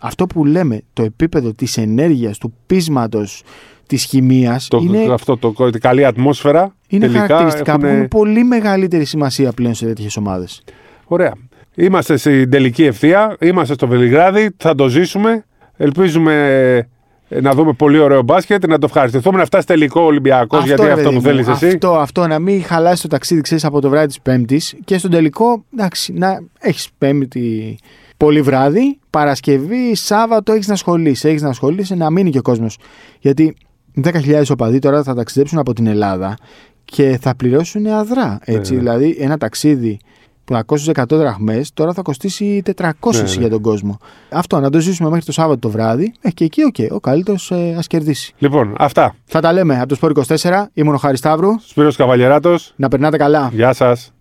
αυτό 0.00 0.26
που 0.26 0.44
λέμε, 0.44 0.80
το 0.92 1.02
επίπεδο 1.02 1.52
της 1.52 1.76
ενέργειας, 1.76 2.38
του 2.38 2.52
πείσματος, 2.66 3.42
της 3.86 4.04
χημίας 4.04 4.68
Το, 4.68 4.78
είναι, 4.82 5.12
Αυτό 5.12 5.36
το, 5.36 5.70
την 5.70 5.80
καλή 5.80 6.04
ατμόσφαιρα. 6.04 6.74
είναι 6.88 7.06
τελικά 7.06 7.20
χαρακτηριστικά 7.26 7.72
που 7.72 7.78
έχουνε- 7.78 7.94
έχουν 7.96 8.08
πολύ 8.08 8.44
μεγαλύτερη 8.44 9.04
σημασία 9.04 9.52
πλέον 9.52 9.74
σε 9.74 9.86
τέτοιες 9.86 10.16
ομάδες. 10.16 10.62
Ωραία. 11.04 11.32
Είμαστε 11.74 12.16
στην 12.16 12.50
τελική 12.50 12.84
ευθεία. 12.84 13.36
Είμαστε 13.40 13.74
στο 13.74 13.86
Βελιγράδι. 13.86 14.50
Θα 14.56 14.74
το 14.74 14.88
ζήσουμε. 14.88 15.44
Ελπίζουμε 15.76 16.32
ε, 16.76 16.88
να 17.28 17.52
δούμε 17.52 17.72
πολύ 17.72 17.98
ωραίο 17.98 18.22
μπάσκετ. 18.22 18.66
Να 18.66 18.78
το 18.78 18.86
ευχαριστηθούμε. 18.86 19.38
Να 19.38 19.44
φτάσει 19.44 19.66
τελικό 19.66 20.00
Ολυμπιακός 20.00 20.64
γιατί 20.64 20.82
ρε 20.82 20.88
αυτό 20.88 21.02
παιδί 21.02 21.08
που 21.08 21.14
μου, 21.14 21.22
θέλεις 21.22 21.48
εσύ. 21.48 21.66
Αυτό, 21.66 21.94
αυτό 21.96 22.26
να 22.26 22.38
μην 22.38 22.64
χαλάσει 22.64 23.02
το 23.02 23.08
ταξίδι, 23.08 23.40
ξέρεις, 23.40 23.64
από 23.64 23.80
το 23.80 23.88
βράδυ 23.88 24.06
της 24.06 24.20
Πέμπτης 24.20 24.74
και 24.84 24.98
στον 24.98 25.10
τελικό, 25.10 25.64
εντάξει, 25.74 26.12
να 26.12 26.42
έχεις 26.60 26.88
Πέμπτη 26.98 27.78
πολύ 28.16 28.40
βράδυ, 28.40 28.98
Παρασκευή, 29.10 29.94
Σάββατο 29.94 30.52
έχεις 30.52 30.66
να 30.66 30.74
ασχολείσαι. 30.74 31.28
Έχεις 31.28 31.42
να 31.42 31.48
ασχολείσαι 31.48 31.94
να 31.94 32.10
μείνει 32.10 32.30
και 32.30 32.38
ο 32.38 32.42
κόσμος. 32.42 32.78
Γιατί 33.20 33.56
10.000 34.04 34.42
οπαδοί 34.50 34.78
τώρα 34.78 35.02
θα 35.02 35.14
ταξιδέψουν 35.14 35.58
από 35.58 35.72
την 35.72 35.86
Ελλάδα 35.86 36.36
και 36.84 37.18
θα 37.20 37.34
πληρώσουν 37.36 37.86
αδρά. 37.86 38.38
Έτσι, 38.44 38.72
Ναι, 38.72 38.78
ναι. 38.78 38.84
Δηλαδή, 38.84 39.16
ένα 39.20 39.38
ταξίδι 39.38 39.98
που 40.48 40.54
θα 40.54 40.62
κόστησε 40.62 40.92
100 40.94 41.04
δραχμές 41.08 41.70
τώρα 41.74 41.92
θα 41.92 42.02
κοστίσει 42.02 42.62
400 42.76 42.92
Ναι, 43.12 43.20
ναι. 43.22 43.32
για 43.38 43.48
τον 43.48 43.60
κόσμο. 43.60 43.98
Αυτό 44.30 44.60
να 44.60 44.70
το 44.70 44.80
ζήσουμε 44.80 45.08
μέχρι 45.08 45.24
το 45.24 45.32
Σάββατο 45.32 45.58
το 45.58 45.70
βράδυ. 45.70 46.12
Ε, 46.20 46.30
και 46.30 46.44
εκεί, 46.44 46.62
οκ, 46.62 46.74
ο 46.92 47.00
καλύτερος 47.00 47.50
ε, 47.50 47.74
ας 47.78 47.86
κερδίσει. 47.86 48.34
Λοιπόν, 48.38 48.74
αυτά. 48.78 49.14
Θα 49.24 49.40
τα 49.40 49.52
λέμε 49.52 49.78
από 49.78 49.88
το 49.88 49.94
Sport 49.94 50.12
24. 50.26 50.64
Ήμουν 50.72 50.94
ο 50.94 50.98
Χάρης 50.98 51.18
Σταύρου. 51.18 51.50
Σπύρος 51.60 51.96
Καβαλιεράτος. 51.96 52.72
Να 52.76 52.88
περνάτε 52.88 53.16
καλά. 53.16 53.50
Γεια 53.52 53.72
σας. 53.72 54.12